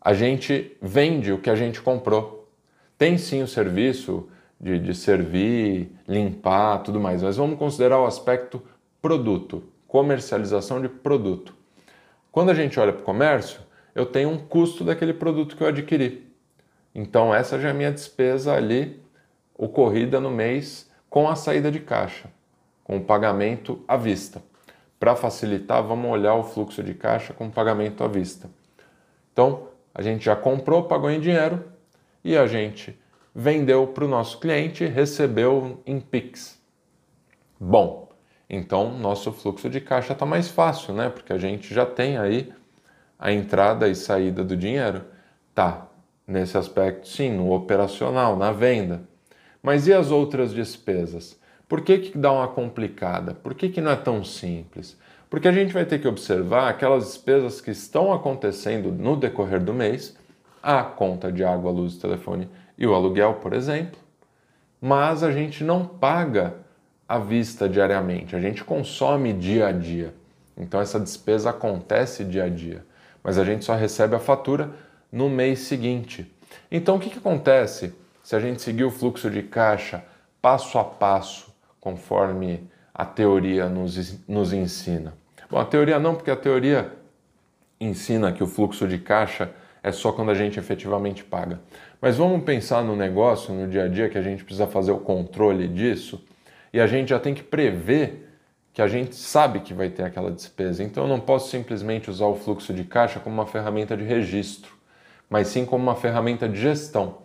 a 0.00 0.14
gente 0.14 0.76
vende 0.80 1.32
o 1.32 1.40
que 1.40 1.50
a 1.50 1.56
gente 1.56 1.82
comprou. 1.82 2.48
Tem 2.96 3.18
sim 3.18 3.42
o 3.42 3.48
serviço 3.48 4.28
de, 4.60 4.78
de 4.78 4.94
servir, 4.94 5.90
limpar, 6.06 6.78
tudo 6.84 7.00
mais, 7.00 7.24
mas 7.24 7.36
vamos 7.36 7.58
considerar 7.58 7.98
o 8.00 8.06
aspecto 8.06 8.62
produto, 9.02 9.64
comercialização 9.88 10.80
de 10.80 10.88
produto. 10.88 11.54
Quando 12.30 12.50
a 12.50 12.54
gente 12.54 12.78
olha 12.78 12.92
para 12.92 13.02
o 13.02 13.04
comércio, 13.04 13.66
eu 13.98 14.06
tenho 14.06 14.30
um 14.30 14.38
custo 14.38 14.84
daquele 14.84 15.12
produto 15.12 15.56
que 15.56 15.62
eu 15.62 15.66
adquiri. 15.66 16.32
Então, 16.94 17.34
essa 17.34 17.58
já 17.58 17.66
é 17.66 17.70
a 17.72 17.74
minha 17.74 17.90
despesa 17.90 18.54
ali 18.54 19.02
ocorrida 19.56 20.20
no 20.20 20.30
mês 20.30 20.88
com 21.10 21.28
a 21.28 21.34
saída 21.34 21.68
de 21.68 21.80
caixa, 21.80 22.30
com 22.84 22.98
o 22.98 23.04
pagamento 23.04 23.84
à 23.88 23.96
vista. 23.96 24.40
Para 25.00 25.16
facilitar, 25.16 25.82
vamos 25.82 26.08
olhar 26.12 26.34
o 26.34 26.44
fluxo 26.44 26.80
de 26.80 26.94
caixa 26.94 27.34
com 27.34 27.50
pagamento 27.50 28.04
à 28.04 28.06
vista. 28.06 28.48
Então, 29.32 29.66
a 29.92 30.00
gente 30.00 30.24
já 30.24 30.36
comprou, 30.36 30.84
pagou 30.84 31.10
em 31.10 31.18
dinheiro, 31.18 31.64
e 32.22 32.36
a 32.36 32.46
gente 32.46 32.96
vendeu 33.34 33.84
para 33.88 34.04
o 34.04 34.08
nosso 34.08 34.38
cliente 34.38 34.84
recebeu 34.84 35.82
em 35.84 35.98
Pix. 35.98 36.56
Bom, 37.58 38.08
então 38.48 38.96
nosso 38.96 39.32
fluxo 39.32 39.68
de 39.68 39.80
caixa 39.80 40.12
está 40.12 40.24
mais 40.24 40.48
fácil, 40.48 40.94
né? 40.94 41.08
Porque 41.08 41.32
a 41.32 41.38
gente 41.38 41.74
já 41.74 41.84
tem 41.84 42.16
aí 42.16 42.52
a 43.18 43.32
entrada 43.32 43.88
e 43.88 43.94
saída 43.94 44.44
do 44.44 44.56
dinheiro. 44.56 45.04
Tá, 45.54 45.88
nesse 46.26 46.56
aspecto 46.56 47.08
sim, 47.08 47.32
no 47.32 47.52
operacional, 47.52 48.36
na 48.36 48.52
venda. 48.52 49.02
Mas 49.62 49.86
e 49.86 49.92
as 49.92 50.10
outras 50.10 50.52
despesas? 50.52 51.38
Por 51.68 51.82
que, 51.82 51.98
que 51.98 52.18
dá 52.18 52.32
uma 52.32 52.48
complicada? 52.48 53.34
Por 53.34 53.54
que, 53.54 53.68
que 53.68 53.80
não 53.80 53.90
é 53.90 53.96
tão 53.96 54.24
simples? 54.24 54.96
Porque 55.28 55.48
a 55.48 55.52
gente 55.52 55.74
vai 55.74 55.84
ter 55.84 55.98
que 55.98 56.08
observar 56.08 56.68
aquelas 56.68 57.04
despesas 57.04 57.60
que 57.60 57.70
estão 57.70 58.12
acontecendo 58.12 58.90
no 58.90 59.16
decorrer 59.16 59.62
do 59.62 59.74
mês 59.74 60.16
a 60.62 60.82
conta 60.82 61.30
de 61.30 61.44
água, 61.44 61.70
luz, 61.70 61.96
telefone 61.96 62.48
e 62.76 62.86
o 62.86 62.94
aluguel, 62.94 63.34
por 63.34 63.52
exemplo, 63.52 63.98
mas 64.80 65.22
a 65.22 65.32
gente 65.32 65.64
não 65.64 65.86
paga 65.86 66.54
à 67.08 67.18
vista 67.18 67.68
diariamente, 67.68 68.36
a 68.36 68.40
gente 68.40 68.62
consome 68.64 69.32
dia 69.32 69.68
a 69.68 69.72
dia. 69.72 70.14
Então 70.56 70.80
essa 70.80 70.98
despesa 70.98 71.50
acontece 71.50 72.24
dia 72.24 72.44
a 72.44 72.48
dia, 72.48 72.84
mas 73.28 73.36
a 73.36 73.44
gente 73.44 73.62
só 73.62 73.74
recebe 73.74 74.16
a 74.16 74.18
fatura 74.18 74.70
no 75.12 75.28
mês 75.28 75.58
seguinte. 75.58 76.34
Então 76.72 76.96
o 76.96 76.98
que, 76.98 77.10
que 77.10 77.18
acontece 77.18 77.92
se 78.22 78.34
a 78.34 78.40
gente 78.40 78.62
seguir 78.62 78.84
o 78.84 78.90
fluxo 78.90 79.30
de 79.30 79.42
caixa 79.42 80.02
passo 80.40 80.78
a 80.78 80.84
passo, 80.84 81.54
conforme 81.78 82.66
a 82.94 83.04
teoria 83.04 83.68
nos, 83.68 84.26
nos 84.26 84.54
ensina? 84.54 85.12
Bom, 85.50 85.58
a 85.58 85.64
teoria 85.66 85.98
não, 85.98 86.14
porque 86.14 86.30
a 86.30 86.36
teoria 86.36 86.90
ensina 87.78 88.32
que 88.32 88.42
o 88.42 88.46
fluxo 88.46 88.88
de 88.88 88.96
caixa 88.96 89.50
é 89.82 89.92
só 89.92 90.10
quando 90.10 90.30
a 90.30 90.34
gente 90.34 90.58
efetivamente 90.58 91.22
paga. 91.22 91.60
Mas 92.00 92.16
vamos 92.16 92.42
pensar 92.44 92.82
no 92.82 92.96
negócio, 92.96 93.52
no 93.52 93.68
dia 93.68 93.84
a 93.84 93.88
dia, 93.88 94.08
que 94.08 94.16
a 94.16 94.22
gente 94.22 94.42
precisa 94.42 94.66
fazer 94.66 94.92
o 94.92 95.00
controle 95.00 95.68
disso 95.68 96.24
e 96.72 96.80
a 96.80 96.86
gente 96.86 97.10
já 97.10 97.20
tem 97.20 97.34
que 97.34 97.42
prever 97.42 98.27
que 98.78 98.82
a 98.82 98.86
gente 98.86 99.16
sabe 99.16 99.58
que 99.58 99.74
vai 99.74 99.90
ter 99.90 100.04
aquela 100.04 100.30
despesa. 100.30 100.84
Então 100.84 101.02
eu 101.02 101.08
não 101.08 101.18
posso 101.18 101.50
simplesmente 101.50 102.08
usar 102.08 102.26
o 102.26 102.36
fluxo 102.36 102.72
de 102.72 102.84
caixa 102.84 103.18
como 103.18 103.34
uma 103.34 103.44
ferramenta 103.44 103.96
de 103.96 104.04
registro, 104.04 104.72
mas 105.28 105.48
sim 105.48 105.64
como 105.64 105.82
uma 105.82 105.96
ferramenta 105.96 106.48
de 106.48 106.60
gestão. 106.60 107.18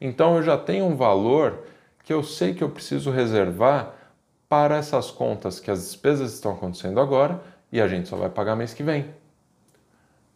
Então 0.00 0.36
eu 0.36 0.42
já 0.42 0.56
tenho 0.56 0.86
um 0.86 0.96
valor 0.96 1.66
que 2.02 2.10
eu 2.10 2.22
sei 2.22 2.54
que 2.54 2.64
eu 2.64 2.70
preciso 2.70 3.10
reservar 3.10 3.92
para 4.48 4.78
essas 4.78 5.10
contas 5.10 5.60
que 5.60 5.70
as 5.70 5.80
despesas 5.80 6.32
estão 6.32 6.52
acontecendo 6.52 6.98
agora 6.98 7.38
e 7.70 7.82
a 7.82 7.86
gente 7.86 8.08
só 8.08 8.16
vai 8.16 8.30
pagar 8.30 8.56
mês 8.56 8.72
que 8.72 8.82
vem. 8.82 9.04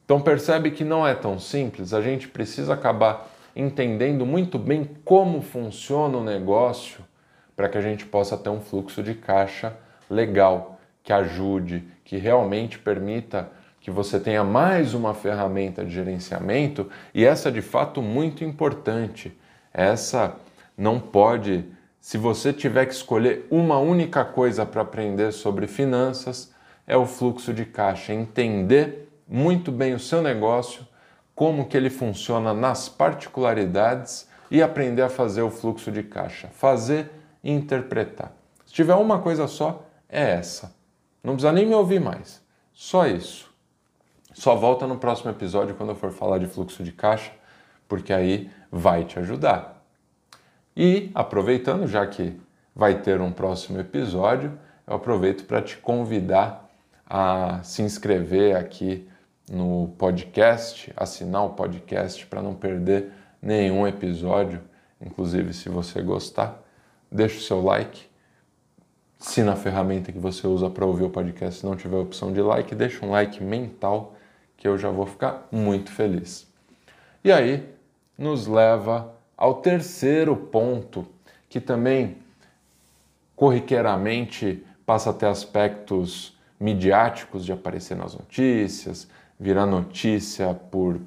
Então 0.04 0.20
percebe 0.20 0.70
que 0.70 0.84
não 0.84 1.06
é 1.06 1.14
tão 1.14 1.38
simples, 1.38 1.94
a 1.94 2.02
gente 2.02 2.28
precisa 2.28 2.74
acabar 2.74 3.30
entendendo 3.56 4.26
muito 4.26 4.58
bem 4.58 4.90
como 5.02 5.40
funciona 5.40 6.18
o 6.18 6.22
negócio 6.22 7.02
para 7.56 7.70
que 7.70 7.78
a 7.78 7.80
gente 7.80 8.04
possa 8.04 8.36
ter 8.36 8.50
um 8.50 8.60
fluxo 8.60 9.02
de 9.02 9.14
caixa 9.14 9.74
legal, 10.10 10.78
que 11.02 11.12
ajude, 11.12 11.84
que 12.04 12.16
realmente 12.16 12.78
permita 12.78 13.50
que 13.80 13.90
você 13.90 14.20
tenha 14.20 14.44
mais 14.44 14.92
uma 14.92 15.14
ferramenta 15.14 15.84
de 15.84 15.90
gerenciamento 15.90 16.90
e 17.14 17.24
essa 17.24 17.50
de 17.50 17.62
fato 17.62 18.02
muito 18.02 18.44
importante. 18.44 19.36
Essa 19.72 20.36
não 20.76 21.00
pode, 21.00 21.64
se 22.00 22.18
você 22.18 22.52
tiver 22.52 22.86
que 22.86 22.92
escolher 22.92 23.46
uma 23.50 23.78
única 23.78 24.24
coisa 24.24 24.66
para 24.66 24.82
aprender 24.82 25.32
sobre 25.32 25.66
finanças, 25.66 26.52
é 26.86 26.96
o 26.96 27.06
fluxo 27.06 27.52
de 27.52 27.64
caixa, 27.64 28.12
entender 28.12 29.08
muito 29.26 29.70
bem 29.72 29.94
o 29.94 29.98
seu 29.98 30.22
negócio, 30.22 30.86
como 31.34 31.66
que 31.66 31.76
ele 31.76 31.90
funciona 31.90 32.52
nas 32.52 32.88
particularidades 32.88 34.28
e 34.50 34.62
aprender 34.62 35.02
a 35.02 35.08
fazer 35.08 35.42
o 35.42 35.50
fluxo 35.50 35.92
de 35.92 36.02
caixa, 36.02 36.48
fazer 36.48 37.10
e 37.44 37.50
interpretar. 37.50 38.32
Se 38.66 38.72
tiver 38.72 38.94
uma 38.94 39.18
coisa 39.18 39.46
só, 39.46 39.87
é 40.08 40.30
essa. 40.30 40.74
Não 41.22 41.34
precisa 41.34 41.52
nem 41.52 41.66
me 41.66 41.74
ouvir 41.74 42.00
mais. 42.00 42.42
Só 42.72 43.06
isso. 43.06 43.48
Só 44.32 44.54
volta 44.54 44.86
no 44.86 44.98
próximo 44.98 45.30
episódio 45.30 45.74
quando 45.74 45.90
eu 45.90 45.96
for 45.96 46.12
falar 46.12 46.38
de 46.38 46.46
fluxo 46.46 46.82
de 46.84 46.92
caixa, 46.92 47.32
porque 47.88 48.12
aí 48.12 48.50
vai 48.70 49.04
te 49.04 49.18
ajudar. 49.18 49.84
E 50.76 51.10
aproveitando, 51.14 51.86
já 51.88 52.06
que 52.06 52.40
vai 52.74 53.00
ter 53.02 53.20
um 53.20 53.32
próximo 53.32 53.80
episódio, 53.80 54.56
eu 54.86 54.94
aproveito 54.94 55.44
para 55.44 55.60
te 55.60 55.76
convidar 55.78 56.70
a 57.04 57.60
se 57.64 57.82
inscrever 57.82 58.54
aqui 58.54 59.08
no 59.50 59.88
podcast, 59.98 60.92
assinar 60.96 61.44
o 61.44 61.50
podcast 61.50 62.24
para 62.26 62.40
não 62.40 62.54
perder 62.54 63.10
nenhum 63.42 63.86
episódio. 63.86 64.60
Inclusive, 65.00 65.52
se 65.52 65.68
você 65.68 66.00
gostar, 66.00 66.62
deixa 67.10 67.38
o 67.38 67.42
seu 67.42 67.62
like. 67.62 68.07
Se 69.18 69.42
na 69.42 69.56
ferramenta 69.56 70.12
que 70.12 70.18
você 70.18 70.46
usa 70.46 70.70
para 70.70 70.86
ouvir 70.86 71.02
o 71.02 71.10
podcast 71.10 71.66
não 71.66 71.74
tiver 71.74 71.96
opção 71.96 72.32
de 72.32 72.40
like, 72.40 72.72
deixa 72.74 73.04
um 73.04 73.10
like 73.10 73.42
mental 73.42 74.14
que 74.56 74.68
eu 74.68 74.78
já 74.78 74.90
vou 74.90 75.06
ficar 75.06 75.48
muito 75.50 75.90
feliz. 75.90 76.46
E 77.24 77.32
aí 77.32 77.68
nos 78.16 78.46
leva 78.46 79.12
ao 79.36 79.56
terceiro 79.56 80.36
ponto, 80.36 81.04
que 81.48 81.60
também 81.60 82.18
corriqueiramente 83.34 84.64
passa 84.86 85.10
a 85.10 85.12
ter 85.12 85.26
aspectos 85.26 86.36
midiáticos 86.58 87.44
de 87.44 87.52
aparecer 87.52 87.96
nas 87.96 88.14
notícias, 88.14 89.08
virar 89.38 89.66
notícia 89.66 90.54
por 90.54 91.00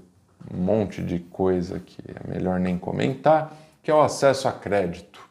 um 0.53 0.57
monte 0.57 1.01
de 1.01 1.19
coisa 1.19 1.79
que 1.79 2.01
é 2.07 2.29
melhor 2.29 2.59
nem 2.59 2.77
comentar, 2.77 3.55
que 3.81 3.89
é 3.89 3.93
o 3.93 4.01
acesso 4.01 4.47
a 4.47 4.51
crédito. 4.51 5.29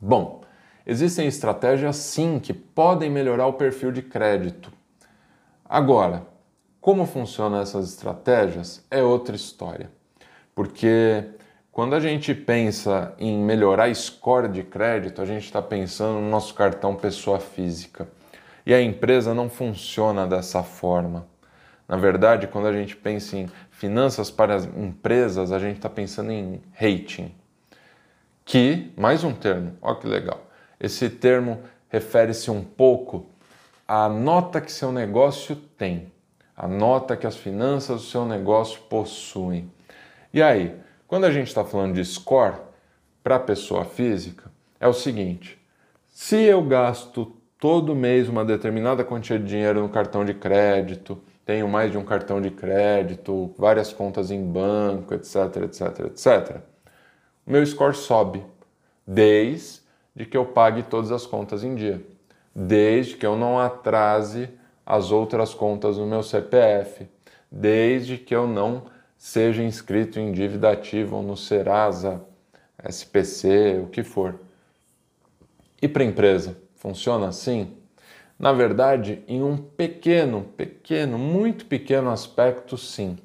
Bom, 0.00 0.41
existem 0.86 1.26
estratégias 1.26 1.96
sim 1.96 2.38
que 2.38 2.52
podem 2.52 3.10
melhorar 3.10 3.46
o 3.46 3.54
perfil 3.54 3.92
de 3.92 4.02
crédito. 4.02 4.72
Agora, 5.64 6.26
como 6.80 7.06
funcionam 7.06 7.60
essas 7.60 7.88
estratégias 7.88 8.84
é 8.90 9.02
outra 9.02 9.36
história. 9.36 9.90
Porque 10.54 11.24
quando 11.70 11.94
a 11.94 12.00
gente 12.00 12.34
pensa 12.34 13.14
em 13.18 13.38
melhorar 13.38 13.94
score 13.94 14.48
de 14.48 14.62
crédito, 14.62 15.22
a 15.22 15.24
gente 15.24 15.44
está 15.44 15.62
pensando 15.62 16.20
no 16.20 16.28
nosso 16.28 16.52
cartão 16.54 16.94
pessoa 16.94 17.40
física. 17.40 18.08
E 18.66 18.74
a 18.74 18.82
empresa 18.82 19.32
não 19.32 19.48
funciona 19.48 20.26
dessa 20.26 20.62
forma. 20.62 21.26
Na 21.88 21.96
verdade, 21.96 22.46
quando 22.46 22.66
a 22.66 22.72
gente 22.72 22.96
pensa 22.96 23.36
em 23.36 23.48
finanças 23.70 24.30
para 24.30 24.54
as 24.54 24.64
empresas, 24.64 25.52
a 25.52 25.58
gente 25.58 25.76
está 25.76 25.88
pensando 25.88 26.30
em 26.30 26.60
rating. 26.74 27.34
Que, 28.44 28.92
mais 28.96 29.24
um 29.24 29.32
termo, 29.32 29.76
olha 29.80 29.96
que 29.96 30.06
legal. 30.06 30.51
Esse 30.82 31.08
termo 31.08 31.60
refere-se 31.88 32.50
um 32.50 32.64
pouco 32.64 33.26
à 33.86 34.08
nota 34.08 34.60
que 34.60 34.72
seu 34.72 34.90
negócio 34.90 35.54
tem, 35.54 36.12
a 36.56 36.66
nota 36.66 37.16
que 37.16 37.24
as 37.24 37.36
finanças 37.36 38.00
do 38.00 38.06
seu 38.08 38.24
negócio 38.24 38.80
possuem. 38.90 39.70
E 40.34 40.42
aí, 40.42 40.74
quando 41.06 41.24
a 41.24 41.30
gente 41.30 41.46
está 41.46 41.64
falando 41.64 41.94
de 41.94 42.04
score 42.04 42.56
para 43.22 43.38
pessoa 43.38 43.84
física, 43.84 44.50
é 44.80 44.88
o 44.88 44.92
seguinte: 44.92 45.56
se 46.08 46.42
eu 46.42 46.60
gasto 46.64 47.32
todo 47.60 47.94
mês 47.94 48.28
uma 48.28 48.44
determinada 48.44 49.04
quantia 49.04 49.38
de 49.38 49.46
dinheiro 49.46 49.82
no 49.82 49.88
cartão 49.88 50.24
de 50.24 50.34
crédito, 50.34 51.22
tenho 51.46 51.68
mais 51.68 51.92
de 51.92 51.98
um 51.98 52.04
cartão 52.04 52.40
de 52.40 52.50
crédito, 52.50 53.54
várias 53.56 53.92
contas 53.92 54.32
em 54.32 54.44
banco, 54.44 55.14
etc, 55.14 55.36
etc, 55.62 56.06
etc, 56.06 56.56
o 57.46 57.52
meu 57.52 57.64
score 57.64 57.94
sobe 57.94 58.44
desde 59.06 59.81
que 60.28 60.36
eu 60.36 60.44
pague 60.44 60.82
todas 60.82 61.10
as 61.10 61.26
contas 61.26 61.64
em 61.64 61.74
dia, 61.74 62.04
desde 62.54 63.16
que 63.16 63.26
eu 63.26 63.36
não 63.36 63.58
atrase 63.58 64.48
as 64.84 65.10
outras 65.10 65.54
contas 65.54 65.96
no 65.96 66.06
meu 66.06 66.22
CPF, 66.22 67.08
desde 67.50 68.18
que 68.18 68.34
eu 68.34 68.46
não 68.46 68.84
seja 69.16 69.62
inscrito 69.62 70.18
em 70.18 70.32
dívida 70.32 70.70
ativa 70.70 71.16
ou 71.16 71.22
no 71.22 71.36
Serasa, 71.36 72.22
SPC, 72.84 73.80
o 73.82 73.86
que 73.86 74.02
for. 74.02 74.40
E 75.80 75.88
para 75.88 76.04
empresa? 76.04 76.56
Funciona 76.76 77.28
assim? 77.28 77.76
Na 78.38 78.52
verdade, 78.52 79.22
em 79.28 79.42
um 79.42 79.56
pequeno, 79.56 80.42
pequeno, 80.56 81.16
muito 81.16 81.66
pequeno 81.66 82.10
aspecto, 82.10 82.76
sim. 82.76 83.16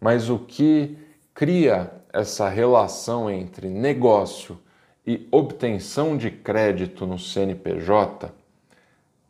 Mas 0.00 0.28
o 0.28 0.40
que 0.40 0.98
cria 1.32 1.92
essa 2.12 2.48
relação 2.48 3.30
entre 3.30 3.68
negócio 3.68 4.58
e 5.06 5.28
obtenção 5.30 6.16
de 6.16 6.30
crédito 6.30 7.06
no 7.06 7.18
CNPJ 7.18 8.32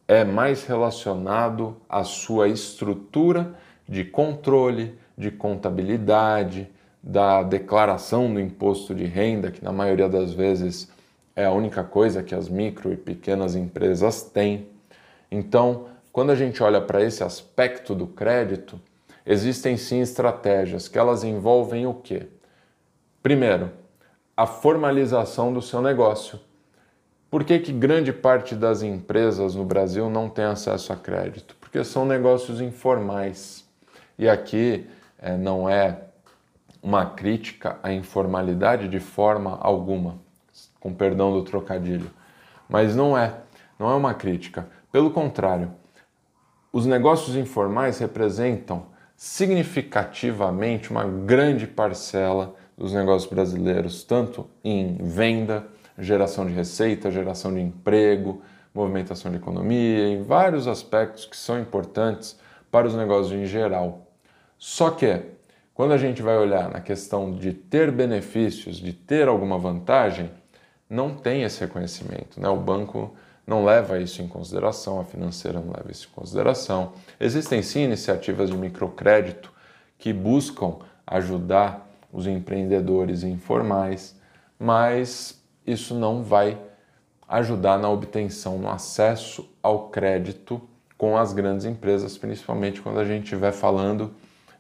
é 0.08 0.24
mais 0.24 0.64
relacionado 0.64 1.76
à 1.88 2.02
sua 2.02 2.48
estrutura 2.48 3.54
de 3.86 4.04
controle, 4.04 4.98
de 5.18 5.30
contabilidade, 5.30 6.68
da 7.02 7.42
declaração 7.42 8.32
do 8.32 8.40
imposto 8.40 8.94
de 8.94 9.04
renda, 9.04 9.50
que 9.50 9.62
na 9.62 9.70
maioria 9.70 10.08
das 10.08 10.32
vezes 10.32 10.90
é 11.36 11.44
a 11.44 11.52
única 11.52 11.84
coisa 11.84 12.22
que 12.22 12.34
as 12.34 12.48
micro 12.48 12.92
e 12.92 12.96
pequenas 12.96 13.54
empresas 13.54 14.22
têm. 14.22 14.66
Então, 15.30 15.86
quando 16.10 16.30
a 16.30 16.34
gente 16.34 16.62
olha 16.62 16.80
para 16.80 17.02
esse 17.02 17.22
aspecto 17.22 17.94
do 17.94 18.06
crédito, 18.06 18.80
existem 19.24 19.76
sim 19.76 20.00
estratégias 20.00 20.88
que 20.88 20.98
elas 20.98 21.22
envolvem 21.22 21.86
o 21.86 21.94
quê? 21.94 22.26
Primeiro, 23.22 23.70
a 24.36 24.46
formalização 24.46 25.52
do 25.52 25.62
seu 25.62 25.80
negócio. 25.80 26.38
Por 27.30 27.42
que, 27.42 27.58
que 27.58 27.72
grande 27.72 28.12
parte 28.12 28.54
das 28.54 28.82
empresas 28.82 29.54
no 29.54 29.64
Brasil 29.64 30.10
não 30.10 30.28
tem 30.28 30.44
acesso 30.44 30.92
a 30.92 30.96
crédito? 30.96 31.56
Porque 31.60 31.82
são 31.82 32.04
negócios 32.04 32.60
informais. 32.60 33.64
E 34.18 34.28
aqui 34.28 34.86
é, 35.18 35.36
não 35.36 35.68
é 35.68 36.02
uma 36.82 37.06
crítica 37.06 37.78
à 37.82 37.92
informalidade 37.92 38.88
de 38.88 39.00
forma 39.00 39.58
alguma 39.60 40.18
com 40.78 40.92
perdão 40.94 41.32
do 41.32 41.42
trocadilho. 41.42 42.10
Mas 42.68 42.94
não 42.94 43.16
é, 43.16 43.34
não 43.78 43.90
é 43.90 43.94
uma 43.94 44.14
crítica. 44.14 44.68
Pelo 44.92 45.10
contrário, 45.10 45.72
os 46.72 46.86
negócios 46.86 47.36
informais 47.36 47.98
representam 47.98 48.86
significativamente 49.16 50.90
uma 50.90 51.04
grande 51.04 51.66
parcela 51.66 52.54
dos 52.76 52.92
negócios 52.92 53.30
brasileiros, 53.30 54.04
tanto 54.04 54.48
em 54.62 54.96
venda, 54.96 55.66
geração 55.98 56.46
de 56.46 56.52
receita, 56.52 57.10
geração 57.10 57.54
de 57.54 57.60
emprego, 57.60 58.42
movimentação 58.74 59.30
de 59.30 59.38
economia, 59.38 60.08
em 60.08 60.22
vários 60.22 60.68
aspectos 60.68 61.24
que 61.24 61.36
são 61.36 61.58
importantes 61.58 62.38
para 62.70 62.86
os 62.86 62.94
negócios 62.94 63.32
em 63.32 63.46
geral. 63.46 64.06
Só 64.58 64.90
que, 64.90 65.22
quando 65.72 65.92
a 65.92 65.98
gente 65.98 66.20
vai 66.20 66.36
olhar 66.36 66.70
na 66.70 66.80
questão 66.80 67.32
de 67.32 67.52
ter 67.52 67.90
benefícios, 67.90 68.76
de 68.76 68.92
ter 68.92 69.28
alguma 69.28 69.58
vantagem, 69.58 70.30
não 70.88 71.14
tem 71.14 71.42
esse 71.42 71.60
reconhecimento. 71.60 72.40
Né? 72.40 72.48
O 72.48 72.56
banco 72.56 73.14
não 73.46 73.64
leva 73.64 73.98
isso 73.98 74.20
em 74.20 74.28
consideração, 74.28 75.00
a 75.00 75.04
financeira 75.04 75.60
não 75.60 75.68
leva 75.68 75.90
isso 75.90 76.08
em 76.10 76.14
consideração. 76.14 76.92
Existem 77.18 77.62
sim 77.62 77.84
iniciativas 77.84 78.50
de 78.50 78.56
microcrédito 78.56 79.52
que 79.98 80.12
buscam 80.12 80.76
ajudar 81.06 81.85
os 82.16 82.26
empreendedores 82.26 83.22
informais, 83.22 84.16
mas 84.58 85.38
isso 85.66 85.94
não 85.94 86.22
vai 86.22 86.58
ajudar 87.28 87.78
na 87.78 87.90
obtenção, 87.90 88.58
no 88.58 88.70
acesso 88.70 89.46
ao 89.62 89.90
crédito 89.90 90.62
com 90.96 91.18
as 91.18 91.34
grandes 91.34 91.66
empresas, 91.66 92.16
principalmente 92.16 92.80
quando 92.80 93.00
a 93.00 93.04
gente 93.04 93.24
estiver 93.24 93.52
falando 93.52 94.14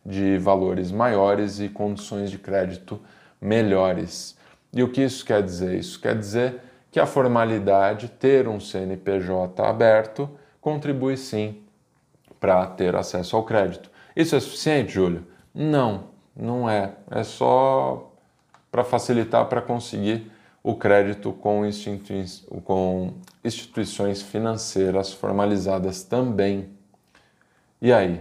de 0.04 0.36
valores 0.36 0.92
maiores 0.92 1.58
e 1.58 1.70
condições 1.70 2.30
de 2.30 2.38
crédito 2.38 3.00
melhores. 3.40 4.36
E 4.70 4.82
o 4.82 4.92
que 4.92 5.02
isso 5.02 5.24
quer 5.24 5.42
dizer? 5.42 5.78
Isso 5.78 5.98
quer 5.98 6.14
dizer 6.14 6.60
que 6.90 7.00
a 7.00 7.06
formalidade, 7.06 8.08
ter 8.08 8.46
um 8.46 8.60
CNPJ 8.60 9.62
aberto, 9.62 10.28
contribui 10.60 11.16
sim 11.16 11.62
para 12.38 12.66
ter 12.66 12.94
acesso 12.94 13.34
ao 13.34 13.44
crédito. 13.44 13.90
Isso 14.14 14.36
é 14.36 14.40
suficiente, 14.40 14.92
Júlio? 14.92 15.26
Não, 15.54 16.15
não 16.36 16.68
é. 16.68 16.92
É 17.10 17.22
só 17.22 18.12
para 18.70 18.84
facilitar 18.84 19.46
para 19.46 19.62
conseguir 19.62 20.30
o 20.62 20.74
crédito 20.74 21.32
com, 21.32 21.64
instituições, 21.64 22.44
com 22.64 23.14
instituições 23.44 24.20
financeiras 24.20 25.12
formalizadas 25.12 26.02
também. 26.02 26.68
E 27.80 27.92
aí? 27.92 28.20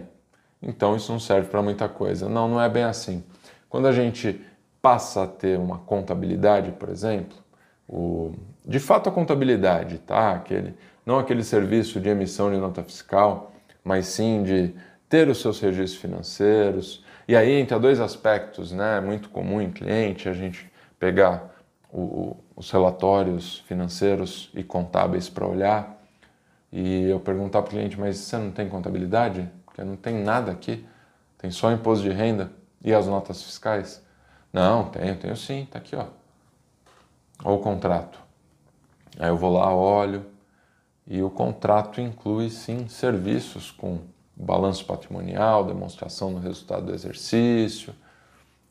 Então 0.61 0.95
isso 0.95 1.11
não 1.11 1.19
serve 1.19 1.49
para 1.49 1.61
muita 1.61 1.89
coisa. 1.89 2.29
Não, 2.29 2.47
não 2.47 2.61
é 2.61 2.69
bem 2.69 2.83
assim. 2.83 3.23
Quando 3.69 3.87
a 3.87 3.91
gente 3.91 4.41
passa 4.81 5.23
a 5.23 5.27
ter 5.27 5.59
uma 5.59 5.79
contabilidade, 5.79 6.71
por 6.71 6.89
exemplo, 6.89 7.35
o, 7.87 8.33
de 8.65 8.79
fato 8.79 9.09
a 9.09 9.11
contabilidade, 9.11 9.97
tá? 9.99 10.33
Aquele, 10.33 10.75
não 11.05 11.19
aquele 11.19 11.43
serviço 11.43 11.99
de 11.99 12.09
emissão 12.09 12.51
de 12.51 12.57
nota 12.57 12.83
fiscal, 12.83 13.51
mas 13.83 14.07
sim 14.07 14.43
de 14.43 14.73
ter 15.09 15.27
os 15.27 15.41
seus 15.41 15.59
registros 15.59 16.01
financeiros. 16.01 17.04
E 17.27 17.35
aí 17.35 17.53
entra 17.53 17.79
dois 17.79 17.99
aspectos, 17.99 18.71
né? 18.71 18.99
Muito 18.99 19.29
comum 19.29 19.59
em 19.61 19.71
cliente 19.71 20.29
a 20.29 20.33
gente 20.33 20.71
pegar 20.99 21.55
o, 21.91 22.37
os 22.55 22.69
relatórios 22.71 23.59
financeiros 23.67 24.49
e 24.53 24.63
contábeis 24.63 25.29
para 25.29 25.47
olhar 25.47 25.95
e 26.71 27.09
eu 27.09 27.19
perguntar 27.19 27.61
para 27.61 27.69
o 27.69 27.71
cliente, 27.71 27.99
mas 27.99 28.17
você 28.17 28.37
não 28.37 28.51
tem 28.51 28.67
contabilidade? 28.67 29.49
Porque 29.65 29.83
não 29.83 29.95
tem 29.95 30.15
nada 30.15 30.51
aqui, 30.51 30.85
tem 31.37 31.49
só 31.49 31.71
imposto 31.71 32.03
de 32.03 32.11
renda 32.11 32.51
e 32.83 32.93
as 32.93 33.07
notas 33.07 33.41
fiscais. 33.41 34.05
Não, 34.51 34.89
tenho, 34.89 35.15
tenho 35.15 35.37
sim, 35.37 35.67
tá 35.71 35.79
aqui, 35.79 35.95
ó. 35.95 36.07
Ou 37.43 37.59
o 37.59 37.61
contrato. 37.61 38.19
Aí 39.17 39.29
eu 39.29 39.37
vou 39.37 39.53
lá, 39.53 39.73
olho, 39.73 40.25
e 41.07 41.21
o 41.21 41.29
contrato 41.29 42.01
inclui 42.01 42.49
sim 42.49 42.87
serviços 42.87 43.71
com 43.71 43.99
balanço 44.35 44.85
patrimonial, 44.85 45.63
demonstração 45.63 46.33
do 46.33 46.39
resultado 46.39 46.87
do 46.87 46.93
exercício, 46.93 47.93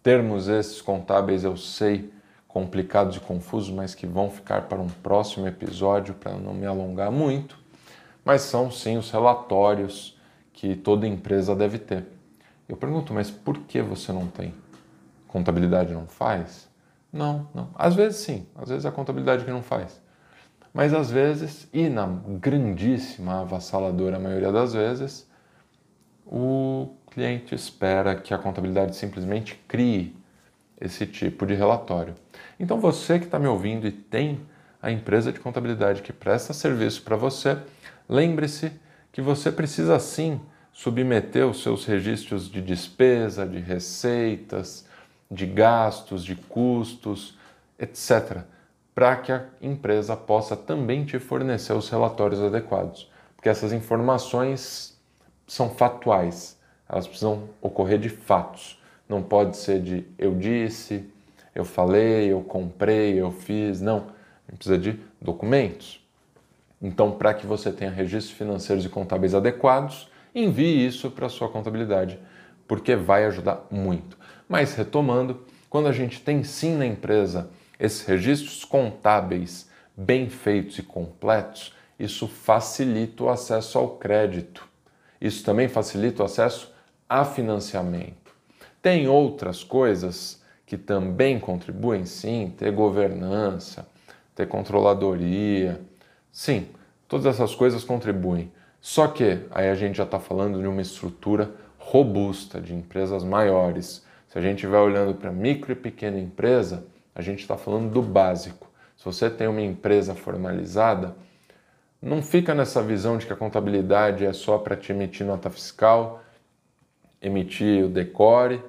termos 0.03 0.49
esses 0.49 0.83
contábeis 0.83 1.45
eu 1.45 1.57
sei 1.57 2.13
complicados 2.47 3.17
e 3.17 3.21
confusos, 3.21 3.75
mas 3.75 3.95
que 3.95 4.07
vão 4.07 4.31
ficar 4.31 4.63
para 4.69 4.81
um 4.81 4.89
próximo 4.89 5.47
episódio 5.47 6.15
para 6.15 6.33
não 6.35 6.55
me 6.55 6.67
alongar 6.67 7.11
muito, 7.11 7.59
mas 8.25 8.43
são 8.43 8.71
sim 8.71 8.97
os 8.97 9.11
relatórios 9.11 10.17
que 10.53 10.77
toda 10.77 11.07
empresa 11.07 11.57
deve 11.57 11.79
ter. 11.79 12.07
Eu 12.69 12.77
pergunto, 12.77 13.13
mas 13.13 13.31
por 13.31 13.59
que 13.59 13.83
você 13.83 14.13
não 14.13 14.27
tem? 14.27 14.55
Contabilidade 15.27 15.93
não 15.93 16.07
faz? 16.07 16.69
Não, 17.13 17.49
não. 17.55 17.69
Às 17.75 17.95
vezes 17.95 18.21
sim, 18.21 18.47
às 18.55 18.69
vezes 18.69 18.85
é 18.85 18.89
a 18.89 18.93
contabilidade 18.93 19.45
que 19.45 19.51
não 19.51 19.63
faz. 19.63 20.01
Mas 20.73 20.93
às 20.93 21.11
vezes, 21.11 21.69
e 21.73 21.89
na 21.89 22.07
grandíssima, 22.07 23.41
avassaladora 23.41 24.19
maioria 24.19 24.51
das 24.51 24.73
vezes, 24.73 25.29
o 26.27 26.95
cliente 27.11 27.55
espera 27.55 28.15
que 28.15 28.33
a 28.33 28.39
contabilidade 28.39 28.97
simplesmente 28.97 29.55
crie 29.69 30.17
esse 30.81 31.07
tipo 31.07 31.47
de 31.47 31.55
relatório. 31.55 32.15
Então 32.59 32.81
você 32.81 33.19
que 33.19 33.25
está 33.25 33.39
me 33.39 33.47
ouvindo 33.47 33.87
e 33.87 33.93
tem 33.93 34.41
a 34.83 34.91
empresa 34.91 35.33
de 35.33 35.41
contabilidade 35.41 36.03
que 36.03 36.13
presta 36.13 36.53
serviço 36.53 37.03
para 37.03 37.17
você, 37.17 37.59
lembre-se 38.09 38.73
que 39.13 39.23
você 39.23 39.51
precisa 39.51 39.99
sim 39.99 40.41
submeter 40.73 41.47
os 41.47 41.63
seus 41.63 41.87
registros 41.87 42.51
de 42.51 42.61
despesa, 42.61 43.47
de 43.47 43.61
receitas, 43.61 44.87
de 45.31 45.47
gastos, 45.47 46.25
de 46.25 46.35
custos, 46.35 47.39
etc., 47.79 48.43
para 48.95 49.17
que 49.17 49.33
a 49.33 49.45
empresa 49.61 50.17
possa 50.17 50.57
também 50.57 51.05
te 51.05 51.19
fornecer 51.19 51.73
os 51.73 51.89
relatórios 51.89 52.41
adequados. 52.41 53.11
Porque 53.35 53.49
essas 53.49 53.73
informações 53.73 54.94
são 55.47 55.71
fatuais, 55.71 56.59
elas 56.89 57.07
precisam 57.07 57.49
ocorrer 57.61 57.99
de 57.99 58.09
fatos. 58.09 58.81
Não 59.09 59.23
pode 59.23 59.57
ser 59.57 59.81
de 59.81 60.07
eu 60.19 60.35
disse, 60.35 61.09
eu 61.55 61.65
falei, 61.65 62.33
eu 62.33 62.41
comprei, 62.43 63.21
eu 63.21 63.31
fiz. 63.31 63.81
Não. 63.81 64.07
Precisa 64.47 64.79
de 64.79 65.01
documentos. 65.21 66.05
Então, 66.81 67.13
para 67.13 67.33
que 67.33 67.47
você 67.47 67.73
tenha 67.73 67.91
registros 67.91 68.37
financeiros 68.37 68.85
e 68.85 68.89
contábeis 68.89 69.35
adequados, 69.35 70.09
envie 70.35 70.87
isso 70.87 71.11
para 71.11 71.27
a 71.27 71.31
sua 71.31 71.49
contabilidade, 71.49 72.19
porque 72.69 72.95
vai 72.95 73.25
ajudar 73.25 73.67
muito. 73.71 74.19
Mas 74.49 74.75
retomando, 74.75 75.45
quando 75.71 75.89
a 75.89 75.93
gente 75.93 76.21
tem 76.21 76.45
sim 76.45 76.77
na 76.77 76.85
empresa 76.85 77.51
esses 77.81 78.05
registros 78.07 78.65
contábeis 78.65 79.69
bem 79.97 80.29
feitos 80.29 80.79
e 80.79 80.83
completos, 80.83 81.75
isso 81.99 82.29
facilita 82.29 83.25
o 83.25 83.29
acesso 83.29 83.79
ao 83.79 83.97
crédito. 83.97 84.69
Isso 85.25 85.43
também 85.43 85.69
facilita 85.69 86.23
o 86.23 86.27
acesso 86.27 86.71
a 87.09 87.25
financiamento. 87.25 88.31
Tem 88.83 89.09
outras 89.09 89.65
coisas 89.65 90.43
que 90.67 90.77
também 90.77 91.41
contribuem, 91.41 92.05
sim, 92.05 92.53
ter 92.59 92.71
governança, 92.71 93.89
ter 94.35 94.47
controladoria. 94.47 95.81
Sim, 96.31 96.69
todas 97.09 97.25
essas 97.25 97.55
coisas 97.55 97.83
contribuem. 97.83 98.53
Só 98.83 99.09
que 99.09 99.39
aí 99.51 99.71
a 99.71 99.75
gente 99.75 99.97
já 99.97 100.05
está 100.05 100.21
falando 100.21 100.61
de 100.61 100.67
uma 100.67 100.83
estrutura 100.83 101.55
robusta, 101.79 102.61
de 102.61 102.75
empresas 102.75 103.25
maiores. 103.25 104.05
Se 104.29 104.39
a 104.39 104.43
gente 104.43 104.57
estiver 104.57 104.77
olhando 104.77 105.15
para 105.15 105.33
micro 105.33 105.73
e 105.73 105.75
pequena 105.75 106.19
empresa, 106.19 106.85
a 107.15 107.23
gente 107.23 107.41
está 107.41 107.57
falando 107.57 107.91
do 107.91 108.03
básico. 108.03 108.71
Se 108.95 109.07
você 109.07 109.31
tem 109.31 109.49
uma 109.49 109.63
empresa 109.63 110.15
formalizada, 110.15 111.17
não 112.05 112.21
fica 112.21 112.55
nessa 112.55 112.83
visão 112.83 113.17
de 113.17 113.25
que 113.25 113.33
a 113.33 113.37
contabilidade 113.37 114.27
é 114.27 114.33
só 114.35 114.59
para 114.59 114.77
te 114.77 114.93
emitir 114.93 115.27
nota 115.27 115.49
fiscal, 115.49 116.23
emitir 117.21 117.87
o 117.87 117.89
decore 117.89 118.63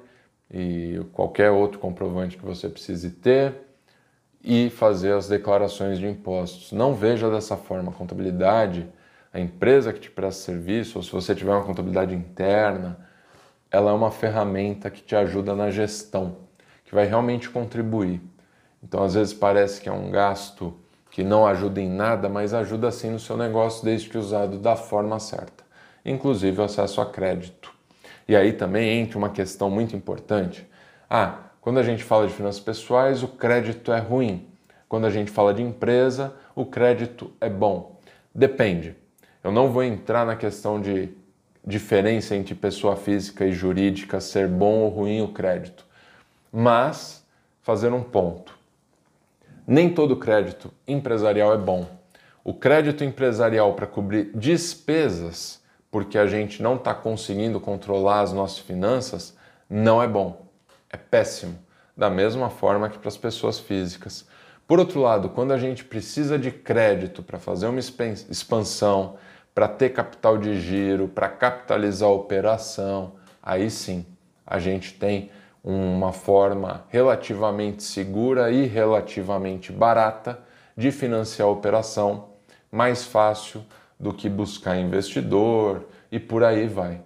e 0.50 0.98
qualquer 1.12 1.50
outro 1.50 1.78
comprovante 1.78 2.38
que 2.38 2.44
você 2.44 2.66
precise 2.66 3.10
ter 3.10 3.54
e 4.42 4.70
fazer 4.70 5.12
as 5.12 5.28
declarações 5.28 5.98
de 5.98 6.06
impostos. 6.06 6.72
Não 6.72 6.94
veja 6.94 7.30
dessa 7.30 7.58
forma 7.58 7.92
a 7.92 7.94
contabilidade, 7.94 8.88
a 9.30 9.38
empresa 9.38 9.92
que 9.92 10.00
te 10.00 10.10
presta 10.10 10.44
serviço, 10.44 10.98
ou 10.98 11.02
se 11.02 11.12
você 11.12 11.34
tiver 11.34 11.52
uma 11.52 11.64
contabilidade 11.64 12.14
interna, 12.14 12.98
ela 13.70 13.90
é 13.90 13.94
uma 13.94 14.10
ferramenta 14.10 14.88
que 14.88 15.02
te 15.02 15.14
ajuda 15.14 15.54
na 15.54 15.70
gestão, 15.70 16.38
que 16.86 16.94
vai 16.94 17.04
realmente 17.04 17.50
contribuir. 17.50 18.22
Então, 18.82 19.02
às 19.02 19.12
vezes 19.12 19.34
parece 19.34 19.78
que 19.78 19.90
é 19.90 19.92
um 19.92 20.10
gasto 20.10 20.74
que 21.16 21.24
não 21.24 21.46
ajuda 21.46 21.80
em 21.80 21.88
nada, 21.88 22.28
mas 22.28 22.52
ajuda 22.52 22.90
sim 22.92 23.08
no 23.08 23.18
seu 23.18 23.38
negócio 23.38 23.82
desde 23.82 24.06
que 24.06 24.18
usado 24.18 24.58
da 24.58 24.76
forma 24.76 25.18
certa, 25.18 25.64
inclusive 26.04 26.60
o 26.60 26.64
acesso 26.64 27.00
a 27.00 27.06
crédito. 27.06 27.72
E 28.28 28.36
aí 28.36 28.52
também 28.52 29.00
entra 29.00 29.16
uma 29.16 29.30
questão 29.30 29.70
muito 29.70 29.96
importante. 29.96 30.68
Ah, 31.08 31.38
quando 31.62 31.78
a 31.78 31.82
gente 31.82 32.04
fala 32.04 32.26
de 32.26 32.34
finanças 32.34 32.60
pessoais, 32.60 33.22
o 33.22 33.28
crédito 33.28 33.90
é 33.92 33.98
ruim. 33.98 34.46
Quando 34.90 35.06
a 35.06 35.10
gente 35.10 35.30
fala 35.30 35.54
de 35.54 35.62
empresa, 35.62 36.34
o 36.54 36.66
crédito 36.66 37.32
é 37.40 37.48
bom. 37.48 37.98
Depende. 38.34 38.94
Eu 39.42 39.50
não 39.50 39.72
vou 39.72 39.82
entrar 39.82 40.26
na 40.26 40.36
questão 40.36 40.78
de 40.78 41.08
diferença 41.66 42.36
entre 42.36 42.54
pessoa 42.54 42.94
física 42.94 43.46
e 43.46 43.52
jurídica 43.52 44.20
ser 44.20 44.48
bom 44.48 44.80
ou 44.80 44.90
ruim 44.90 45.22
o 45.22 45.28
crédito, 45.28 45.86
mas 46.52 47.24
fazer 47.62 47.90
um 47.94 48.02
ponto. 48.02 48.55
Nem 49.66 49.92
todo 49.92 50.16
crédito 50.16 50.72
empresarial 50.86 51.52
é 51.52 51.58
bom. 51.58 51.86
O 52.44 52.54
crédito 52.54 53.02
empresarial 53.02 53.74
para 53.74 53.86
cobrir 53.86 54.30
despesas 54.32 55.60
porque 55.90 56.18
a 56.18 56.26
gente 56.26 56.62
não 56.62 56.76
está 56.76 56.94
conseguindo 56.94 57.58
controlar 57.58 58.20
as 58.20 58.32
nossas 58.32 58.58
finanças, 58.58 59.36
não 59.68 60.02
é 60.02 60.06
bom, 60.06 60.46
é 60.90 60.96
péssimo. 60.96 61.58
Da 61.96 62.08
mesma 62.08 62.50
forma 62.50 62.88
que 62.88 62.98
para 62.98 63.08
as 63.08 63.16
pessoas 63.16 63.58
físicas. 63.58 64.26
Por 64.68 64.78
outro 64.78 65.00
lado, 65.00 65.30
quando 65.30 65.52
a 65.52 65.58
gente 65.58 65.84
precisa 65.84 66.38
de 66.38 66.50
crédito 66.50 67.22
para 67.22 67.38
fazer 67.38 67.66
uma 67.66 67.80
expansão, 67.80 69.16
para 69.54 69.66
ter 69.66 69.90
capital 69.90 70.36
de 70.36 70.60
giro, 70.60 71.08
para 71.08 71.28
capitalizar 71.28 72.08
a 72.08 72.12
operação, 72.12 73.14
aí 73.42 73.70
sim 73.70 74.04
a 74.46 74.58
gente 74.58 74.94
tem 74.94 75.30
uma 75.66 76.12
forma 76.12 76.84
relativamente 76.90 77.82
segura 77.82 78.52
e 78.52 78.66
relativamente 78.66 79.72
barata 79.72 80.38
de 80.76 80.92
financiar 80.92 81.48
a 81.48 81.50
operação 81.50 82.28
mais 82.70 83.04
fácil 83.04 83.64
do 83.98 84.12
que 84.12 84.28
buscar 84.28 84.78
investidor 84.78 85.88
e 86.12 86.20
por 86.20 86.44
aí 86.44 86.68
vai. 86.68 87.00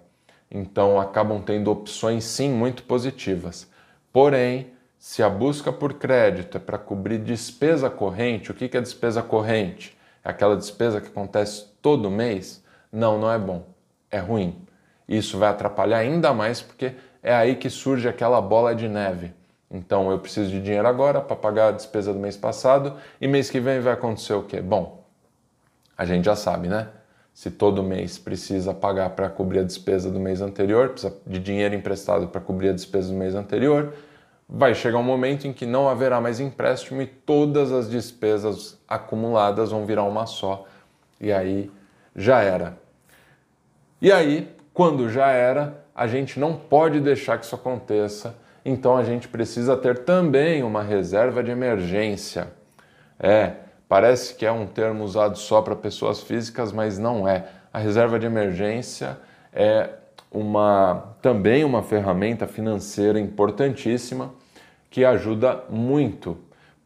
Então 0.51 1.01
acabam 1.01 1.41
tendo 1.41 1.71
opções 1.71 2.25
sim 2.25 2.51
muito 2.51 2.83
positivas. 2.83 3.67
Porém, 4.13 4.75
se 4.99 5.23
a 5.23 5.31
busca 5.31 5.73
por 5.73 5.95
crédito 5.95 6.59
é 6.59 6.61
para 6.61 6.77
cobrir 6.77 7.19
despesa 7.19 7.89
corrente, 7.89 8.51
o 8.51 8.55
que 8.55 8.77
é 8.77 8.81
despesa 8.81 9.23
corrente? 9.23 9.97
É 10.23 10.29
aquela 10.29 10.55
despesa 10.55 11.01
que 11.01 11.09
acontece 11.09 11.67
todo 11.81 12.11
mês? 12.11 12.63
Não, 12.93 13.19
não 13.19 13.33
é 13.33 13.39
bom. 13.39 13.65
É 14.11 14.19
ruim. 14.19 14.61
Isso 15.09 15.39
vai 15.39 15.49
atrapalhar 15.49 15.99
ainda 15.99 16.35
mais 16.35 16.61
porque 16.61 16.93
é 17.23 17.35
aí 17.35 17.57
que 17.57 17.69
surge 17.69 18.09
aquela 18.09 18.41
bola 18.41 18.75
de 18.75 18.89
neve. 18.89 19.33
Então 19.71 20.11
eu 20.11 20.19
preciso 20.19 20.51
de 20.51 20.61
dinheiro 20.61 20.89
agora 20.89 21.21
para 21.21 21.37
pagar 21.37 21.69
a 21.69 21.73
despesa 21.73 22.13
do 22.13 22.19
mês 22.19 22.37
passado 22.37 22.97
e 23.21 23.29
mês 23.29 23.51
que 23.51 23.61
vem 23.61 23.81
vai 23.81 23.93
acontecer 23.93 24.35
o 24.35 24.43
quê? 24.43 24.61
Bom, 24.61 25.05
a 25.97 26.05
gente 26.05 26.25
já 26.25 26.35
sabe, 26.35 26.67
né? 26.67 26.89
Se 27.33 27.51
todo 27.51 27.83
mês 27.83 28.19
precisa 28.19 28.75
pagar 28.75 29.11
para 29.11 29.29
cobrir 29.29 29.61
a 29.61 29.63
despesa 29.63 30.11
do 30.11 30.19
mês 30.19 30.41
anterior, 30.41 30.91
precisa 30.91 31.17
de 31.27 31.39
dinheiro 31.39 31.75
emprestado 31.75 32.27
para 32.27 32.41
cobrir 32.41 32.71
a 32.71 32.73
despesa 32.73 33.13
do 33.13 33.15
mês 33.15 33.35
anterior, 33.35 33.95
vai 34.49 34.75
chegar 34.75 34.99
um 34.99 35.05
momento 35.05 35.47
em 35.47 35.53
que 35.53 35.65
não 35.65 35.89
haverá 35.89 36.21
mais 36.21 36.41
empréstimo 36.41 37.01
e 37.01 37.07
todas 37.07 37.71
as 37.71 37.89
despesas 37.89 38.77
acumuladas 38.89 39.71
vão 39.71 39.87
virar 39.87 40.03
uma 40.03 40.27
só. 40.27 40.67
E 41.21 41.31
aí 41.31 41.71
já 42.17 42.41
era. 42.41 42.77
E 44.03 44.11
aí, 44.11 44.51
quando 44.75 45.09
já 45.09 45.29
era, 45.29 45.85
a 46.01 46.07
gente 46.07 46.41
não 46.41 46.55
pode 46.55 47.01
deixar 47.01 47.39
que 47.39 47.45
isso 47.45 47.55
aconteça 47.55 48.35
então 48.65 48.97
a 48.97 49.05
gente 49.05 49.29
precisa 49.29 49.77
ter 49.77 49.99
também 49.99 50.63
uma 50.63 50.83
reserva 50.83 51.43
de 51.43 51.51
emergência. 51.51 52.49
É, 53.19 53.53
parece 53.89 54.35
que 54.35 54.45
é 54.45 54.53
um 54.53 54.67
termo 54.67 55.05
usado 55.05 55.39
só 55.39 55.63
para 55.63 55.75
pessoas 55.75 56.23
físicas, 56.23 56.73
mas 56.73 56.99
não 56.99 57.27
é. 57.27 57.47
A 57.73 57.79
reserva 57.79 58.19
de 58.19 58.27
emergência 58.27 59.19
é 59.53 59.91
uma 60.31 61.17
também 61.21 61.65
uma 61.65 61.83
ferramenta 61.83 62.47
financeira 62.47 63.19
importantíssima 63.19 64.33
que 64.91 65.05
ajuda 65.05 65.65
muito. 65.69 66.37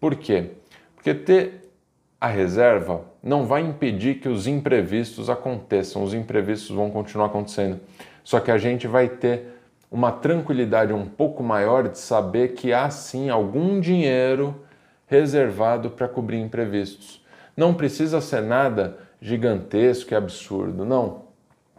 Por 0.01 0.15
quê? 0.15 0.53
Porque 0.95 1.13
ter 1.13 1.73
a 2.21 2.29
reserva 2.29 3.03
não 3.23 3.47
vai 3.47 3.63
impedir 3.63 4.15
que 4.17 4.29
os 4.29 4.47
imprevistos 4.47 5.29
aconteçam, 5.29 6.03
os 6.03 6.15
imprevistos 6.15 6.75
vão 6.75 6.91
continuar 6.91 7.27
acontecendo. 7.27 7.81
Só 8.25 8.41
que 8.41 8.51
a 8.51 8.59
gente 8.59 8.89
vai 8.89 9.09
ter 9.09 9.61
uma 9.91 10.11
tranquilidade 10.11 10.93
um 10.93 11.07
pouco 11.07 11.43
maior 11.43 11.89
de 11.89 11.99
saber 11.99 12.55
que 12.55 12.73
há 12.73 12.91
sim 12.91 13.29
algum 13.29 13.79
dinheiro 13.79 14.65
reservado 15.07 15.91
para 15.91 16.09
cobrir 16.09 16.41
imprevistos. 16.41 17.25
Não 17.57 17.75
precisa 17.75 18.21
ser 18.21 18.43
nada 18.43 18.99
gigantesco 19.21 20.13
e 20.13 20.17
absurdo, 20.17 20.85
não. 20.85 21.27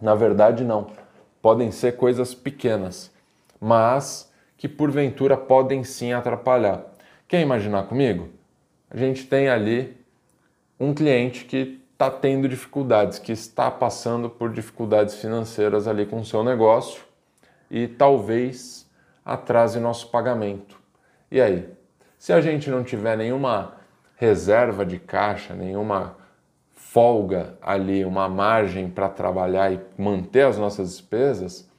Na 0.01 0.15
verdade, 0.15 0.63
não. 0.63 0.88
Podem 1.41 1.71
ser 1.71 1.97
coisas 1.97 2.34
pequenas, 2.34 3.12
mas 3.60 4.31
que 4.58 4.69
porventura 4.69 5.36
podem 5.36 5.84
sim 5.84 6.13
atrapalhar. 6.13 6.86
Quer 7.27 7.41
imaginar 7.41 7.84
comigo? 7.84 8.29
A 8.89 8.97
gente 8.97 9.25
tem 9.25 9.49
ali 9.49 9.97
um 10.79 10.93
cliente 10.93 11.45
que 11.45 11.81
está 11.95 12.12
tendo 12.12 12.49
dificuldades, 12.49 13.19
que 13.19 13.31
está 13.31 13.71
passando 13.71 14.29
por 14.29 14.51
dificuldades 14.51 15.15
financeiras 15.15 15.88
ali 15.88 16.05
com 16.05 16.19
o 16.19 16.25
seu 16.25 16.43
negócio 16.43 17.01
e 17.71 17.88
talvez 17.88 18.86
atrase 19.23 19.79
nosso 19.79 20.10
pagamento. 20.10 20.77
E 21.31 21.39
aí? 21.39 21.69
Se 22.19 22.34
a 22.34 22.41
gente 22.41 22.69
não 22.69 22.84
tiver 22.84 23.17
nenhuma 23.17 23.75
reserva 24.17 24.86
de 24.86 24.99
caixa, 24.99 25.53
nenhuma 25.53 26.17
folga 26.73 27.58
ali, 27.62 28.03
uma 28.03 28.27
margem 28.27 28.89
para 28.89 29.08
trabalhar 29.08 29.71
e 29.71 29.79
manter 29.97 30.45
as 30.45 30.58
nossas 30.58 30.89
despesas, 30.89 31.69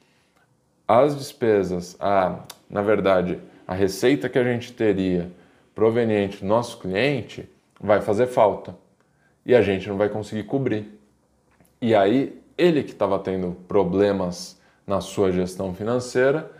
as 0.87 1.15
despesas, 1.15 1.95
a, 1.99 2.39
na 2.67 2.81
verdade, 2.81 3.39
a 3.67 3.75
receita 3.75 4.27
que 4.27 4.39
a 4.39 4.43
gente 4.43 4.73
teria 4.73 5.31
proveniente 5.75 6.39
do 6.39 6.47
nosso 6.47 6.79
cliente 6.79 7.47
vai 7.79 8.01
fazer 8.01 8.25
falta 8.25 8.73
e 9.47 9.55
a 9.55 9.61
gente 9.61 9.87
não 9.87 9.97
vai 9.97 10.09
conseguir 10.09 10.43
cobrir. 10.43 10.99
E 11.81 11.95
aí, 11.95 12.37
ele 12.57 12.83
que 12.83 12.91
estava 12.91 13.17
tendo 13.17 13.55
problemas 13.65 14.59
na 14.85 14.99
sua 14.99 15.31
gestão 15.31 15.73
financeira, 15.73 16.51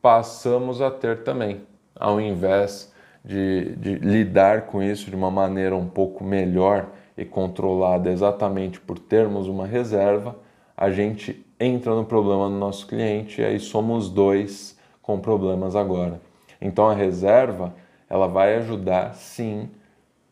passamos 0.00 0.82
a 0.82 0.90
ter 0.90 1.22
também, 1.22 1.62
ao 1.94 2.20
invés 2.20 2.92
de, 3.24 3.76
de 3.76 3.94
lidar 3.94 4.62
com 4.62 4.82
isso 4.82 5.08
de 5.08 5.14
uma 5.14 5.30
maneira 5.30 5.76
um 5.76 5.88
pouco 5.88 6.24
melhor 6.24 6.88
e 7.16 7.24
controlada 7.24 8.10
exatamente 8.10 8.80
por 8.80 8.98
termos 8.98 9.46
uma 9.46 9.66
reserva, 9.66 10.34
a 10.76 10.90
gente 10.90 11.46
entra 11.60 11.94
no 11.94 12.04
problema 12.04 12.48
do 12.48 12.56
nosso 12.56 12.88
cliente 12.88 13.40
e 13.40 13.44
aí 13.44 13.60
somos 13.60 14.10
dois 14.10 14.76
com 15.00 15.20
problemas 15.20 15.76
agora. 15.76 16.20
Então 16.60 16.88
a 16.88 16.94
reserva 16.94 17.72
ela 18.10 18.26
vai 18.26 18.56
ajudar 18.56 19.14
sim 19.14 19.70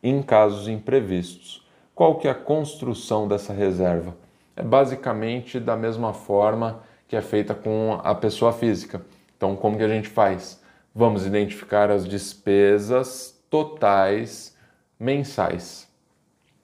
em 0.03 0.21
casos 0.21 0.67
imprevistos. 0.67 1.60
Qual 2.01 2.15
que 2.15 2.27
é 2.27 2.31
a 2.31 2.33
construção 2.33 3.27
dessa 3.27 3.53
reserva? 3.53 4.17
É 4.55 4.63
basicamente 4.63 5.59
da 5.59 5.77
mesma 5.77 6.13
forma 6.13 6.81
que 7.07 7.15
é 7.15 7.21
feita 7.21 7.53
com 7.53 7.99
a 8.03 8.15
pessoa 8.15 8.51
física. 8.51 9.03
Então, 9.37 9.55
como 9.55 9.77
que 9.77 9.83
a 9.83 9.87
gente 9.87 10.09
faz? 10.09 10.59
Vamos 10.95 11.27
identificar 11.27 11.91
as 11.91 12.07
despesas 12.07 13.39
totais 13.51 14.57
mensais. 14.99 15.87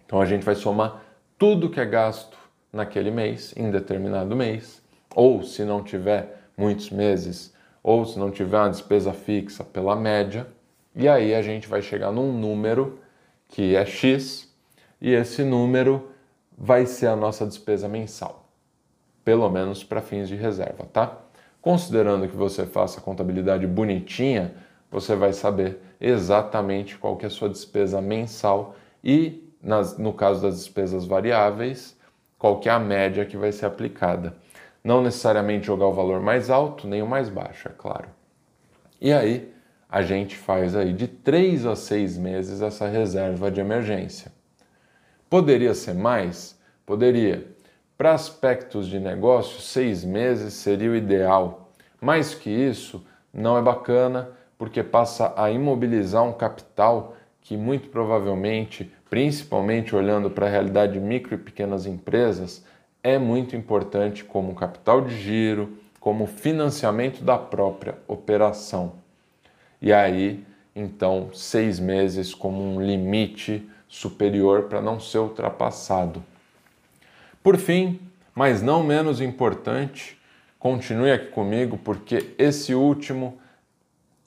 Então, 0.03 0.19
a 0.19 0.25
gente 0.25 0.43
vai 0.43 0.55
somar 0.55 1.03
tudo 1.37 1.69
que 1.69 1.79
é 1.79 1.85
gasto 1.85 2.35
naquele 2.73 3.11
mês, 3.11 3.53
em 3.55 3.69
determinado 3.69 4.35
mês, 4.35 4.81
ou 5.15 5.43
se 5.43 5.63
não 5.63 5.83
tiver 5.83 6.49
muitos 6.57 6.89
meses, 6.89 7.53
ou 7.83 8.03
se 8.05 8.17
não 8.17 8.31
tiver 8.31 8.57
uma 8.57 8.71
despesa 8.71 9.13
fixa 9.13 9.63
pela 9.63 9.95
média, 9.95 10.47
e 10.95 11.07
aí 11.07 11.35
a 11.35 11.43
gente 11.43 11.67
vai 11.67 11.83
chegar 11.83 12.11
num 12.11 12.33
número 12.33 12.97
que 13.47 13.75
é 13.75 13.85
X, 13.85 14.46
e 14.99 15.13
esse 15.13 15.43
número 15.43 16.09
vai 16.57 16.85
ser 16.85 17.07
a 17.07 17.15
nossa 17.15 17.45
despesa 17.45 17.87
mensal 17.87 18.47
pelo 19.27 19.49
menos 19.49 19.83
para 19.83 20.01
fins 20.01 20.29
de 20.29 20.37
reserva, 20.37 20.85
tá? 20.85 21.17
Considerando 21.61 22.29
que 22.29 22.35
você 22.37 22.65
faça 22.65 23.01
a 23.01 23.03
contabilidade 23.03 23.67
bonitinha, 23.67 24.53
você 24.89 25.17
vai 25.17 25.33
saber 25.33 25.81
exatamente 25.99 26.97
qual 26.97 27.17
que 27.17 27.25
é 27.25 27.27
a 27.27 27.29
sua 27.29 27.49
despesa 27.49 27.99
mensal 27.99 28.77
e, 29.03 29.51
nas, 29.61 29.97
no 29.97 30.13
caso 30.13 30.43
das 30.43 30.55
despesas 30.55 31.03
variáveis, 31.03 31.97
qual 32.39 32.61
que 32.61 32.69
é 32.69 32.71
a 32.71 32.79
média 32.79 33.25
que 33.25 33.35
vai 33.35 33.51
ser 33.51 33.65
aplicada. 33.65 34.33
Não 34.81 35.01
necessariamente 35.01 35.67
jogar 35.67 35.87
o 35.87 35.93
valor 35.93 36.21
mais 36.21 36.49
alto 36.49 36.87
nem 36.87 37.01
o 37.01 37.07
mais 37.07 37.27
baixo, 37.27 37.67
é 37.67 37.73
claro. 37.77 38.07
E 39.01 39.11
aí, 39.11 39.53
a 39.89 40.03
gente 40.03 40.37
faz 40.37 40.73
aí 40.73 40.93
de 40.93 41.05
3 41.05 41.65
a 41.65 41.75
6 41.75 42.17
meses 42.17 42.61
essa 42.61 42.87
reserva 42.87 43.51
de 43.51 43.59
emergência. 43.59 44.36
Poderia 45.29 45.73
ser 45.73 45.93
mais? 45.93 46.57
Poderia. 46.85 47.47
Para 47.97 48.13
aspectos 48.13 48.87
de 48.87 48.97
negócio, 48.97 49.59
seis 49.59 50.03
meses 50.05 50.53
seria 50.53 50.91
o 50.91 50.95
ideal. 50.95 51.73
Mais 51.99 52.33
que 52.33 52.49
isso, 52.49 53.05
não 53.33 53.57
é 53.57 53.61
bacana, 53.61 54.29
porque 54.57 54.81
passa 54.81 55.33
a 55.35 55.51
imobilizar 55.51 56.23
um 56.23 56.31
capital 56.31 57.17
que 57.41 57.57
muito 57.57 57.89
provavelmente, 57.89 58.91
principalmente 59.09 59.95
olhando 59.95 60.29
para 60.29 60.45
a 60.45 60.49
realidade 60.49 60.93
de 60.93 60.99
micro 60.99 61.35
e 61.35 61.37
pequenas 61.37 61.85
empresas, 61.85 62.63
é 63.03 63.17
muito 63.17 63.55
importante 63.55 64.23
como 64.23 64.55
capital 64.55 65.01
de 65.01 65.15
giro, 65.17 65.77
como 65.99 66.25
financiamento 66.25 67.21
da 67.23 67.37
própria 67.37 67.95
operação. 68.07 68.93
E 69.81 69.91
aí, 69.91 70.45
então, 70.75 71.29
seis 71.33 71.79
meses 71.79 72.33
como 72.33 72.61
um 72.61 72.81
limite 72.81 73.67
superior 73.87 74.63
para 74.63 74.81
não 74.81 74.99
ser 74.99 75.19
ultrapassado. 75.19 76.23
Por 77.41 77.57
fim, 77.57 77.99
mas 78.35 78.61
não 78.61 78.83
menos 78.83 79.21
importante, 79.21 80.17
continue 80.59 81.11
aqui 81.11 81.27
comigo 81.27 81.77
porque 81.77 82.33
esse 82.37 82.73
último 82.73 83.39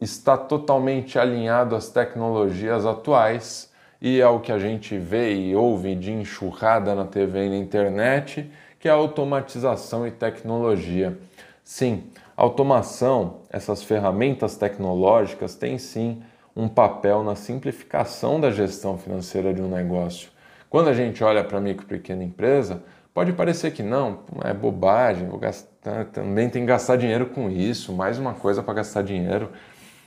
está 0.01 0.37
totalmente 0.37 1.19
alinhado 1.19 1.77
às 1.77 1.91
tecnologias 1.91 2.87
atuais 2.87 3.71
e 4.01 4.23
ao 4.23 4.41
que 4.41 4.51
a 4.51 4.59
gente 4.59 4.97
vê 4.97 5.35
e 5.35 5.55
ouve 5.55 5.95
de 5.95 6.11
enxurrada 6.11 6.95
na 6.95 7.05
TV 7.05 7.47
e 7.47 7.51
na 7.51 7.57
internet, 7.57 8.51
que 8.79 8.89
é 8.89 8.91
a 8.91 8.95
automatização 8.95 10.07
e 10.07 10.11
tecnologia. 10.11 11.19
Sim, 11.63 12.05
automação, 12.35 13.41
essas 13.51 13.83
ferramentas 13.83 14.57
tecnológicas 14.57 15.55
têm 15.55 15.79
sim 15.79 16.23
um 16.61 16.69
papel 16.69 17.23
na 17.23 17.35
simplificação 17.35 18.41
da 18.41 18.51
gestão 18.51 18.99
financeira 18.99 19.53
de 19.55 19.63
um 19.63 19.69
negócio. 19.69 20.31
Quando 20.69 20.89
a 20.89 20.95
gente 20.95 21.23
olha 21.25 21.43
para 21.43 21.61
micro 21.61 21.85
e 21.85 21.89
pequena 21.89 22.23
empresa, 22.23 22.83
Pode 23.13 23.33
parecer 23.33 23.73
que 23.73 23.83
não, 23.83 24.21
é 24.45 24.55
bobagem, 24.55 25.27
vou 25.27 25.39
gastar, 25.39 26.07
também 26.07 26.49
tem 26.49 26.63
que 26.63 26.69
gastar 26.69 26.97
dinheiro 26.97 27.27
com 27.27 27.51
isso, 27.51 27.93
mais 27.93 28.19
uma 28.19 28.35
coisa 28.35 28.63
para 28.63 28.75
gastar 28.75 29.03
dinheiro. 29.03 29.51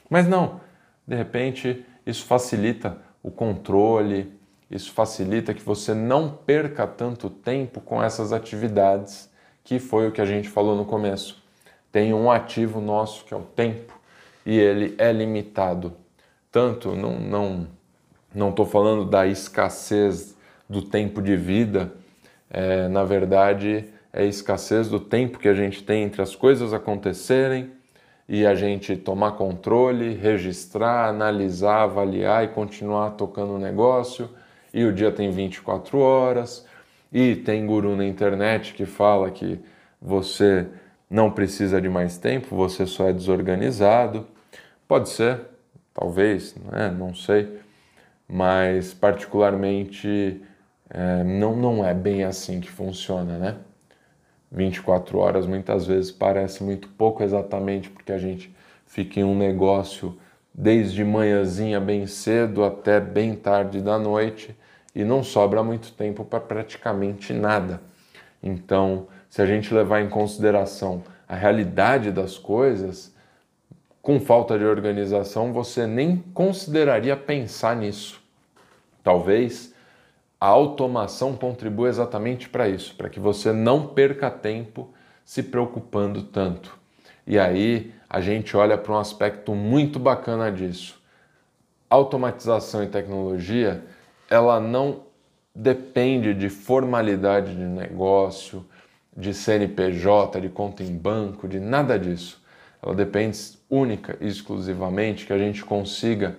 Mas 0.09 0.25
não, 0.25 0.61
de 1.05 1.15
repente 1.15 1.85
isso 2.05 2.25
facilita 2.25 2.97
o 3.21 3.31
controle 3.31 4.33
Isso 4.71 4.91
facilita 4.91 5.53
que 5.53 5.61
você 5.61 5.93
não 5.93 6.29
perca 6.29 6.87
tanto 6.87 7.29
tempo 7.29 7.79
com 7.81 8.01
essas 8.01 8.33
atividades, 8.33 9.29
que 9.63 9.79
foi 9.79 10.07
o 10.07 10.11
que 10.11 10.21
a 10.21 10.25
gente 10.25 10.49
falou 10.49 10.75
no 10.75 10.85
começo. 10.85 11.43
Tem 11.91 12.13
um 12.13 12.31
ativo 12.31 12.81
nosso 12.81 13.25
que 13.25 13.33
é 13.33 13.37
o 13.37 13.41
tempo 13.41 13.93
e 14.45 14.57
ele 14.57 14.95
é 14.97 15.11
limitado. 15.11 15.95
Tanto 16.53 16.95
não 16.95 17.19
não 17.19 17.67
não 18.33 18.49
estou 18.51 18.65
falando 18.65 19.03
da 19.03 19.27
escassez 19.27 20.37
do 20.69 20.81
tempo 20.81 21.21
de 21.21 21.35
vida, 21.35 21.91
é, 22.49 22.87
na 22.87 23.03
verdade 23.03 23.89
é 24.13 24.21
a 24.21 24.25
escassez 24.25 24.87
do 24.87 24.99
tempo 24.99 25.39
que 25.39 25.49
a 25.49 25.53
gente 25.53 25.83
tem 25.83 26.03
entre 26.03 26.21
as 26.21 26.35
coisas 26.35 26.71
acontecerem 26.71 27.71
e 28.29 28.45
a 28.45 28.55
gente 28.55 28.95
tomar 28.95 29.31
controle, 29.31 30.13
registrar, 30.13 31.09
analisar, 31.09 31.83
avaliar 31.83 32.43
e 32.43 32.49
continuar 32.49 33.11
tocando 33.11 33.53
o 33.53 33.59
negócio. 33.59 34.29
E 34.73 34.85
o 34.85 34.93
dia 34.93 35.11
tem 35.11 35.29
24 35.31 35.99
horas. 35.99 36.65
E 37.11 37.35
tem 37.35 37.65
guru 37.65 37.95
na 37.95 38.05
internet 38.05 38.73
que 38.73 38.85
fala 38.85 39.29
que 39.29 39.59
você 40.01 40.67
não 41.09 41.29
precisa 41.29 41.81
de 41.81 41.89
mais 41.89 42.17
tempo, 42.17 42.55
você 42.55 42.85
só 42.87 43.09
é 43.09 43.13
desorganizado. 43.13 44.25
Pode 44.87 45.09
ser, 45.09 45.41
talvez, 45.93 46.55
né? 46.55 46.89
não 46.89 47.13
sei, 47.13 47.59
mas 48.27 48.93
particularmente 48.93 50.41
é, 50.89 51.23
não, 51.23 51.55
não 51.55 51.85
é 51.85 51.93
bem 51.93 52.23
assim 52.23 52.59
que 52.59 52.69
funciona, 52.69 53.37
né? 53.37 53.55
24 54.51 55.17
horas 55.17 55.47
muitas 55.47 55.87
vezes 55.87 56.11
parece 56.11 56.63
muito 56.63 56.87
pouco 56.89 57.23
exatamente 57.23 57.89
porque 57.89 58.11
a 58.11 58.19
gente 58.19 58.55
fica 58.85 59.19
em 59.19 59.23
um 59.23 59.35
negócio 59.35 60.17
desde 60.53 61.03
manhãzinha 61.03 61.79
bem 61.79 62.05
cedo 62.05 62.63
até 62.63 62.99
bem 62.99 63.35
tarde 63.35 63.81
da 63.81 63.97
noite 63.97 64.55
e 64.93 65.03
não 65.03 65.23
sobra 65.23 65.63
muito 65.63 65.91
tempo 65.93 66.23
para 66.23 66.39
praticamente 66.39 67.33
nada. 67.33 67.81
Então, 68.41 69.07
se 69.29 69.41
a 69.41 69.45
gente 69.45 69.73
levar 69.73 70.01
em 70.01 70.09
consideração 70.09 71.03
a 71.27 71.35
realidade 71.35 72.11
das 72.11 72.37
coisas, 72.37 73.12
com 74.03 74.19
falta 74.19 74.59
de 74.59 74.65
organização, 74.65 75.53
você 75.53 75.87
nem 75.87 76.17
consideraria 76.33 77.15
pensar 77.15 77.73
nisso. 77.73 78.21
Talvez 79.01 79.73
a 80.39 80.45
automação 80.45 81.37
contribui 81.37 81.87
exatamente 81.87 82.49
para 82.49 82.67
isso, 82.67 82.93
para 82.95 83.09
que 83.09 83.17
você 83.17 83.53
não 83.53 83.87
perca 83.87 84.29
tempo 84.29 84.93
se 85.23 85.41
preocupando 85.41 86.21
tanto. 86.21 86.77
E 87.25 87.39
aí 87.39 87.93
a 88.09 88.19
gente 88.19 88.57
olha 88.57 88.77
para 88.77 88.91
um 88.91 88.97
aspecto 88.97 89.55
muito 89.55 89.97
bacana 89.99 90.51
disso. 90.51 91.01
Automatização 91.89 92.83
e 92.83 92.87
tecnologia, 92.87 93.85
ela 94.29 94.59
não 94.59 95.03
depende 95.55 96.33
de 96.33 96.49
formalidade 96.49 97.55
de 97.55 97.63
negócio, 97.63 98.65
de 99.15 99.33
CNPJ, 99.33 100.41
de 100.41 100.49
conta 100.49 100.83
em 100.83 100.93
banco, 100.93 101.47
de 101.47 101.61
nada 101.61 101.97
disso. 101.97 102.43
Ela 102.81 102.93
depende 102.93 103.37
única 103.73 104.17
e 104.21 104.27
exclusivamente 104.27 105.25
que 105.25 105.33
a 105.33 105.37
gente 105.37 105.63
consiga 105.63 106.35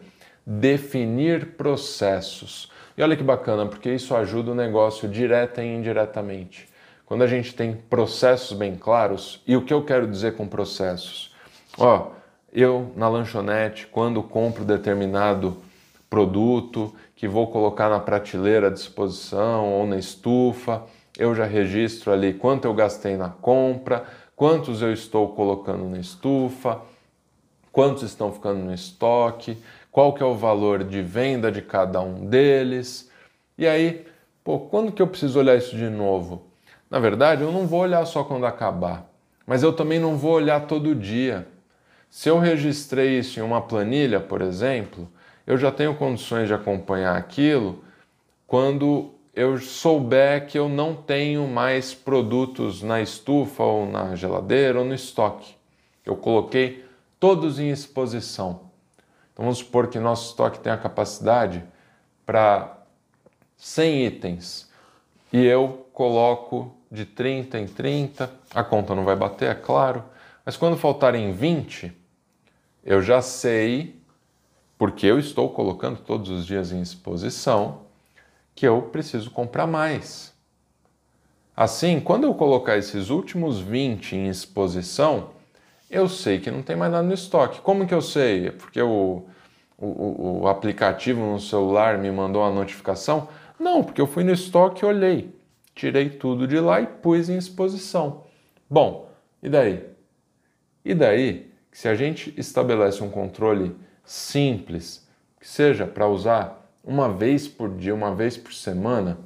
definir 0.46 1.56
processos 1.56 2.70
e 2.96 3.02
olha 3.02 3.16
que 3.16 3.24
bacana, 3.24 3.66
porque 3.66 3.92
isso 3.92 4.14
ajuda 4.14 4.52
o 4.52 4.54
negócio 4.54 5.08
direta 5.08 5.62
e 5.62 5.66
indiretamente. 5.66 6.68
Quando 7.04 7.22
a 7.22 7.26
gente 7.26 7.52
tem 7.52 7.74
processos 7.74 8.56
bem 8.56 8.76
claros, 8.76 9.42
e 9.46 9.56
o 9.56 9.62
que 9.62 9.74
eu 9.74 9.84
quero 9.84 10.06
dizer 10.06 10.36
com 10.36 10.46
processos? 10.46 11.34
Ó, 11.76 12.12
eu 12.52 12.92
na 12.94 13.08
lanchonete, 13.08 13.88
quando 13.88 14.22
compro 14.22 14.64
determinado 14.64 15.56
produto 16.08 16.94
que 17.16 17.26
vou 17.26 17.48
colocar 17.48 17.88
na 17.88 17.98
prateleira 17.98 18.68
à 18.68 18.70
disposição 18.70 19.72
ou 19.72 19.86
na 19.86 19.98
estufa, 19.98 20.84
eu 21.18 21.34
já 21.34 21.44
registro 21.44 22.12
ali 22.12 22.32
quanto 22.32 22.64
eu 22.64 22.74
gastei 22.74 23.16
na 23.16 23.28
compra, 23.28 24.04
quantos 24.36 24.82
eu 24.82 24.92
estou 24.92 25.30
colocando 25.30 25.84
na 25.88 25.98
estufa, 25.98 26.80
quantos 27.74 28.04
estão 28.04 28.32
ficando 28.32 28.60
no 28.60 28.72
estoque, 28.72 29.58
qual 29.90 30.12
que 30.12 30.22
é 30.22 30.26
o 30.26 30.36
valor 30.36 30.84
de 30.84 31.02
venda 31.02 31.50
de 31.50 31.60
cada 31.60 32.00
um 32.00 32.24
deles. 32.24 33.10
E 33.58 33.66
aí, 33.66 34.06
pô, 34.44 34.60
quando 34.60 34.92
que 34.92 35.02
eu 35.02 35.08
preciso 35.08 35.40
olhar 35.40 35.56
isso 35.56 35.76
de 35.76 35.90
novo? 35.90 36.46
Na 36.88 37.00
verdade, 37.00 37.42
eu 37.42 37.50
não 37.50 37.66
vou 37.66 37.80
olhar 37.80 38.06
só 38.06 38.22
quando 38.22 38.46
acabar, 38.46 39.10
mas 39.44 39.64
eu 39.64 39.72
também 39.72 39.98
não 39.98 40.16
vou 40.16 40.34
olhar 40.34 40.68
todo 40.68 40.94
dia. 40.94 41.48
Se 42.08 42.28
eu 42.28 42.38
registrei 42.38 43.18
isso 43.18 43.40
em 43.40 43.42
uma 43.42 43.60
planilha, 43.60 44.20
por 44.20 44.40
exemplo, 44.40 45.08
eu 45.44 45.58
já 45.58 45.72
tenho 45.72 45.96
condições 45.96 46.46
de 46.46 46.54
acompanhar 46.54 47.16
aquilo 47.16 47.82
quando 48.46 49.10
eu 49.34 49.58
souber 49.58 50.46
que 50.46 50.56
eu 50.56 50.68
não 50.68 50.94
tenho 50.94 51.48
mais 51.48 51.92
produtos 51.92 52.84
na 52.84 53.02
estufa 53.02 53.64
ou 53.64 53.84
na 53.84 54.14
geladeira 54.14 54.78
ou 54.78 54.84
no 54.84 54.94
estoque. 54.94 55.56
Eu 56.06 56.14
coloquei 56.14 56.83
todos 57.24 57.58
em 57.58 57.70
exposição. 57.70 58.68
Então 59.32 59.46
vamos 59.46 59.56
supor 59.56 59.86
que 59.86 59.98
nosso 59.98 60.28
estoque 60.28 60.58
tem 60.58 60.70
a 60.70 60.76
capacidade 60.76 61.64
para 62.26 62.84
100 63.56 64.04
itens 64.04 64.70
e 65.32 65.42
eu 65.42 65.86
coloco 65.94 66.76
de 66.92 67.06
30 67.06 67.58
em 67.58 67.66
30, 67.66 68.30
a 68.54 68.62
conta 68.62 68.94
não 68.94 69.06
vai 69.06 69.16
bater, 69.16 69.48
é 69.48 69.54
claro, 69.54 70.04
mas 70.44 70.58
quando 70.58 70.76
faltarem 70.76 71.32
20, 71.32 71.96
eu 72.84 73.00
já 73.00 73.22
sei, 73.22 73.98
porque 74.76 75.06
eu 75.06 75.18
estou 75.18 75.48
colocando 75.48 76.00
todos 76.00 76.28
os 76.28 76.44
dias 76.44 76.72
em 76.72 76.82
exposição, 76.82 77.86
que 78.54 78.68
eu 78.68 78.82
preciso 78.82 79.30
comprar 79.30 79.66
mais. 79.66 80.34
Assim, 81.56 82.00
quando 82.00 82.24
eu 82.24 82.34
colocar 82.34 82.76
esses 82.76 83.08
últimos 83.08 83.60
20 83.60 84.14
em 84.14 84.28
exposição, 84.28 85.33
eu 85.94 86.08
sei 86.08 86.40
que 86.40 86.50
não 86.50 86.62
tem 86.62 86.74
mais 86.74 86.90
nada 86.90 87.06
no 87.06 87.14
estoque. 87.14 87.60
Como 87.60 87.86
que 87.86 87.94
eu 87.94 88.02
sei? 88.02 88.48
É 88.48 88.50
porque 88.50 88.82
o, 88.82 89.22
o, 89.78 90.40
o 90.42 90.48
aplicativo 90.48 91.20
no 91.20 91.38
celular 91.38 91.98
me 91.98 92.10
mandou 92.10 92.42
uma 92.42 92.50
notificação? 92.50 93.28
Não, 93.58 93.82
porque 93.82 94.00
eu 94.00 94.06
fui 94.06 94.24
no 94.24 94.32
estoque 94.32 94.84
e 94.84 94.88
olhei. 94.88 95.34
Tirei 95.74 96.10
tudo 96.10 96.46
de 96.46 96.58
lá 96.58 96.80
e 96.80 96.86
pus 96.86 97.28
em 97.28 97.36
exposição. 97.36 98.24
Bom, 98.68 99.08
e 99.42 99.48
daí? 99.48 99.84
E 100.84 100.94
daí, 100.94 101.50
se 101.72 101.88
a 101.88 101.94
gente 101.94 102.34
estabelece 102.36 103.02
um 103.02 103.10
controle 103.10 103.74
simples, 104.04 105.08
que 105.40 105.48
seja 105.48 105.86
para 105.86 106.08
usar 106.08 106.68
uma 106.82 107.08
vez 107.08 107.46
por 107.48 107.74
dia, 107.74 107.94
uma 107.94 108.14
vez 108.14 108.36
por 108.36 108.52
semana, 108.52 109.18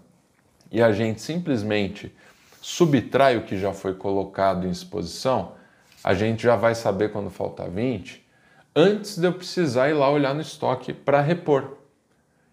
e 0.71 0.83
a 0.83 0.93
gente 0.93 1.21
simplesmente 1.21 2.15
subtrai 2.61 3.37
o 3.37 3.43
que 3.43 3.57
já 3.57 3.73
foi 3.73 3.95
colocado 3.95 4.67
em 4.67 4.71
exposição, 4.71 5.58
a 6.03 6.15
gente 6.15 6.43
já 6.43 6.57
vai 6.57 6.75
saber 6.75 7.11
quando 7.11 7.31
faltar 7.31 7.69
20 7.69 8.29
antes 8.75 9.19
de 9.19 9.27
eu 9.27 9.33
precisar 9.33 9.89
ir 9.89 9.95
lá 9.95 10.09
olhar 10.09 10.35
no 10.35 10.41
estoque 10.41 10.93
para 10.93 11.21
repor. 11.21 11.79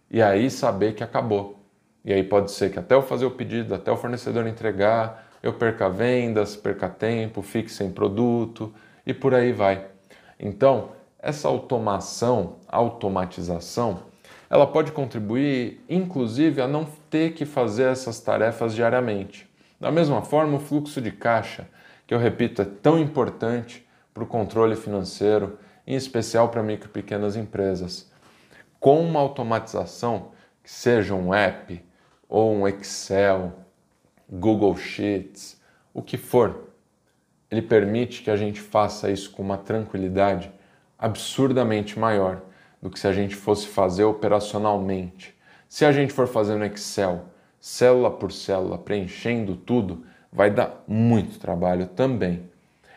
E 0.10 0.21
aí 0.21 0.49
saber 0.49 0.95
que 0.95 1.03
acabou. 1.03 1.60
E 2.03 2.12
aí 2.12 2.23
pode 2.23 2.51
ser 2.51 2.71
que 2.71 2.79
até 2.79 2.95
eu 2.95 3.01
fazer 3.01 3.25
o 3.25 3.31
pedido, 3.31 3.75
até 3.75 3.91
o 3.91 3.97
fornecedor 3.97 4.47
entregar, 4.47 5.29
eu 5.43 5.53
perca 5.53 5.89
vendas, 5.89 6.55
perca 6.55 6.89
tempo, 6.89 7.41
fique 7.41 7.71
sem 7.71 7.91
produto 7.91 8.73
e 9.05 9.13
por 9.13 9.36
aí 9.36 9.51
vai. 9.51 9.86
Então, 10.39 10.89
essa 11.19 11.47
automação, 11.47 12.55
automatização, 12.67 13.99
ela 14.49 14.65
pode 14.65 14.91
contribuir 14.91 15.84
inclusive 15.88 16.62
a 16.62 16.67
não 16.67 16.86
ter 17.10 17.34
que 17.34 17.45
fazer 17.45 17.84
essas 17.84 18.19
tarefas 18.19 18.74
diariamente. 18.74 19.47
Da 19.80 19.91
mesma 19.91 20.22
forma, 20.22 20.57
o 20.57 20.59
fluxo 20.59 20.99
de 20.99 21.11
caixa 21.11 21.67
que 22.06 22.14
eu 22.14 22.20
repito 22.20 22.62
é 22.62 22.66
tão 22.66 22.99
importante 22.99 23.86
para 24.14 24.24
o 24.24 24.28
controle 24.28 24.76
financeiro, 24.76 25.60
em 25.86 25.95
especial 25.95 26.49
para 26.49 26.64
micro 26.64 26.89
e 26.89 26.91
pequenas 26.91 27.36
empresas. 27.36 28.12
Com 28.80 29.01
uma 29.01 29.20
automatização, 29.20 30.32
que 30.64 30.72
seja 30.72 31.14
um 31.14 31.34
app 31.34 31.84
ou 32.28 32.53
um 32.53 32.68
Excel, 32.68 33.53
Google 34.30 34.76
Sheets, 34.76 35.62
o 35.93 36.01
que 36.01 36.18
for, 36.18 36.70
ele 37.49 37.62
permite 37.62 38.24
que 38.24 38.32
a 38.32 38.36
gente 38.36 38.60
faça 38.60 39.10
isso 39.10 39.32
com 39.32 39.43
uma 39.43 39.58
tranquilidade 39.58 40.51
absurdamente 40.97 41.99
maior 41.99 42.41
do 42.82 42.89
que 42.89 42.99
se 42.99 43.08
a 43.08 43.14
gente 43.14 43.36
fosse 43.36 43.68
fazer 43.68 44.03
operacionalmente. 44.03 45.36
Se 45.68 45.86
a 45.86 45.91
gente 45.91 46.14
for 46.14 46.28
fazer 46.28 46.56
no 46.56 46.66
Excel, 46.66 47.26
célula 47.60 48.12
por 48.12 48.32
célula, 48.32 48.78
preenchendo 48.78 49.56
tudo, 49.56 50.06
vai 50.36 50.51
dar 50.51 50.83
muito 50.86 51.39
trabalho 51.39 51.88
também. 51.88 52.49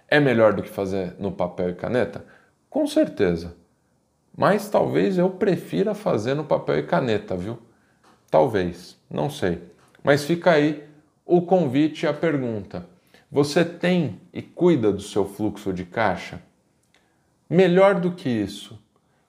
É 0.08 0.18
melhor 0.18 0.52
do 0.52 0.62
que 0.62 0.68
fazer 0.68 1.14
no 1.18 1.30
papel 1.30 1.70
e 1.70 1.74
caneta? 1.74 2.24
Com 2.68 2.86
certeza. 2.86 3.54
Mas 4.36 4.68
talvez 4.68 5.16
eu 5.16 5.30
prefira 5.30 5.94
fazer 5.94 6.34
no 6.34 6.44
papel 6.44 6.80
e 6.80 6.82
caneta, 6.82 7.36
viu? 7.36 7.58
Talvez, 8.30 8.98
não 9.08 9.30
sei. 9.30 9.62
Mas 10.02 10.24
fica 10.24 10.50
aí 10.50 10.84
o 11.24 11.42
convite 11.42 12.04
e 12.04 12.08
a 12.08 12.12
pergunta. 12.12 12.86
Você 13.30 13.64
tem 13.64 14.20
e 14.32 14.42
cuida 14.42 14.92
do 14.92 15.02
seu 15.02 15.24
fluxo 15.24 15.72
de 15.72 15.84
caixa? 15.84 16.42
Melhor 17.48 18.00
do 18.00 18.12
que 18.12 18.28
isso, 18.28 18.78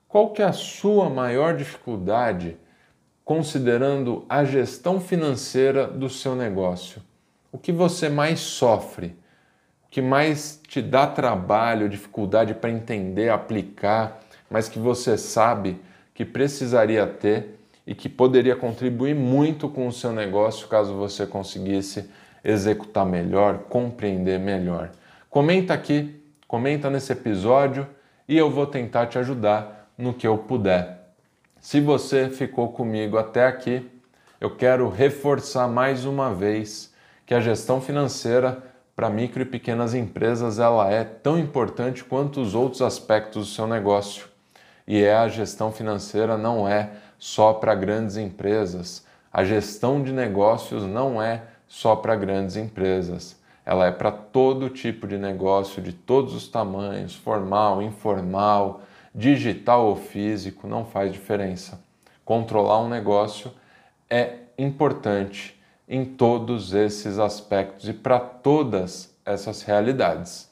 qual 0.07 0.31
que 0.31 0.41
é 0.41 0.45
a 0.45 0.53
sua 0.53 1.09
maior 1.09 1.55
dificuldade 1.55 2.57
considerando 3.29 4.25
a 4.27 4.43
gestão 4.43 4.99
financeira 4.99 5.85
do 5.85 6.09
seu 6.09 6.33
negócio. 6.35 6.99
O 7.51 7.57
que 7.57 7.71
você 7.71 8.09
mais 8.09 8.39
sofre? 8.39 9.07
O 9.87 9.89
que 9.89 10.01
mais 10.01 10.61
te 10.67 10.81
dá 10.81 11.07
trabalho, 11.07 11.89
dificuldade 11.89 12.53
para 12.53 12.69
entender, 12.69 13.29
aplicar, 13.29 14.19
mas 14.49 14.69
que 14.69 14.77
você 14.77 15.17
sabe 15.17 15.81
que 16.13 16.23
precisaria 16.23 17.07
ter 17.07 17.59
e 17.87 17.95
que 17.95 18.07
poderia 18.07 18.55
contribuir 18.55 19.15
muito 19.15 19.67
com 19.67 19.87
o 19.87 19.91
seu 19.91 20.11
negócio 20.11 20.67
caso 20.67 20.93
você 20.93 21.25
conseguisse 21.25 22.09
executar 22.43 23.05
melhor, 23.05 23.59
compreender 23.69 24.39
melhor. 24.39 24.91
Comenta 25.27 25.73
aqui, 25.73 26.21
comenta 26.47 26.89
nesse 26.89 27.11
episódio 27.13 27.87
e 28.27 28.37
eu 28.37 28.49
vou 28.51 28.67
tentar 28.67 29.07
te 29.07 29.17
ajudar 29.17 29.89
no 29.97 30.13
que 30.13 30.27
eu 30.27 30.37
puder. 30.37 30.99
Se 31.59 31.81
você 31.81 32.29
ficou 32.29 32.71
comigo 32.71 33.17
até 33.17 33.47
aqui, 33.47 33.89
eu 34.39 34.55
quero 34.55 34.87
reforçar 34.87 35.67
mais 35.67 36.05
uma 36.05 36.33
vez 36.33 36.88
que 37.29 37.35
a 37.35 37.39
gestão 37.39 37.79
financeira 37.79 38.57
para 38.95 39.07
micro 39.07 39.43
e 39.43 39.45
pequenas 39.45 39.93
empresas 39.93 40.57
ela 40.57 40.89
é 40.89 41.03
tão 41.03 41.37
importante 41.37 42.03
quanto 42.03 42.41
os 42.41 42.55
outros 42.55 42.81
aspectos 42.81 43.45
do 43.47 43.53
seu 43.53 43.67
negócio. 43.67 44.27
E 44.87 45.03
é 45.03 45.13
a 45.13 45.27
gestão 45.27 45.71
financeira 45.71 46.35
não 46.35 46.67
é 46.67 46.89
só 47.19 47.53
para 47.53 47.75
grandes 47.75 48.17
empresas. 48.17 49.05
A 49.31 49.43
gestão 49.43 50.01
de 50.01 50.11
negócios 50.11 50.83
não 50.87 51.21
é 51.21 51.43
só 51.67 51.95
para 51.95 52.15
grandes 52.15 52.55
empresas 52.55 53.37
ela 53.69 53.85
é 53.85 53.91
para 53.91 54.11
todo 54.11 54.67
tipo 54.67 55.07
de 55.07 55.15
negócio, 55.15 55.79
de 55.79 55.93
todos 55.93 56.33
os 56.33 56.47
tamanhos, 56.47 57.13
formal, 57.13 57.83
informal, 57.83 58.81
digital 59.13 59.85
ou 59.85 59.95
físico, 59.95 60.67
não 60.67 60.83
faz 60.83 61.13
diferença. 61.13 61.79
Controlar 62.25 62.81
um 62.81 62.89
negócio 62.89 63.51
é 64.09 64.37
importante 64.57 65.58
em 65.89 66.05
todos 66.05 66.73
esses 66.75 67.17
aspectos 67.17 67.89
e 67.89 67.93
para 67.93 68.19
todas 68.19 69.13
essas 69.25 69.63
realidades. 69.63 70.47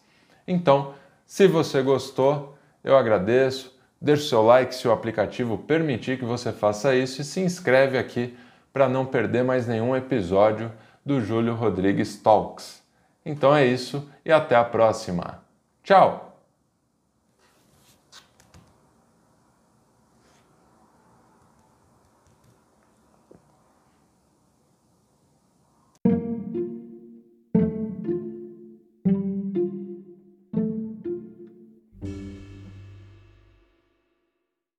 Então, 0.47 0.95
se 1.25 1.47
você 1.47 1.83
gostou, 1.83 2.57
eu 2.83 2.97
agradeço. 2.97 3.77
Deixe 4.01 4.29
seu 4.29 4.43
like 4.43 4.73
se 4.73 4.87
o 4.87 4.91
aplicativo 4.91 5.57
permitir 5.57 6.17
que 6.17 6.25
você 6.25 6.51
faça 6.51 6.95
isso 6.95 7.21
e 7.21 7.25
se 7.25 7.39
inscreve 7.39 7.97
aqui 7.97 8.35
para 8.71 8.89
não 8.89 9.05
perder 9.05 9.43
mais 9.43 9.67
nenhum 9.67 9.95
episódio 9.95 10.71
do 11.05 11.21
Júlio 11.21 11.55
Rodrigues 11.55 12.17
Talks. 12.17 12.81
Então 13.25 13.55
é 13.55 13.65
isso 13.65 14.07
e 14.25 14.31
até 14.31 14.55
a 14.55 14.63
próxima. 14.63 15.41
Tchau! 15.83 16.26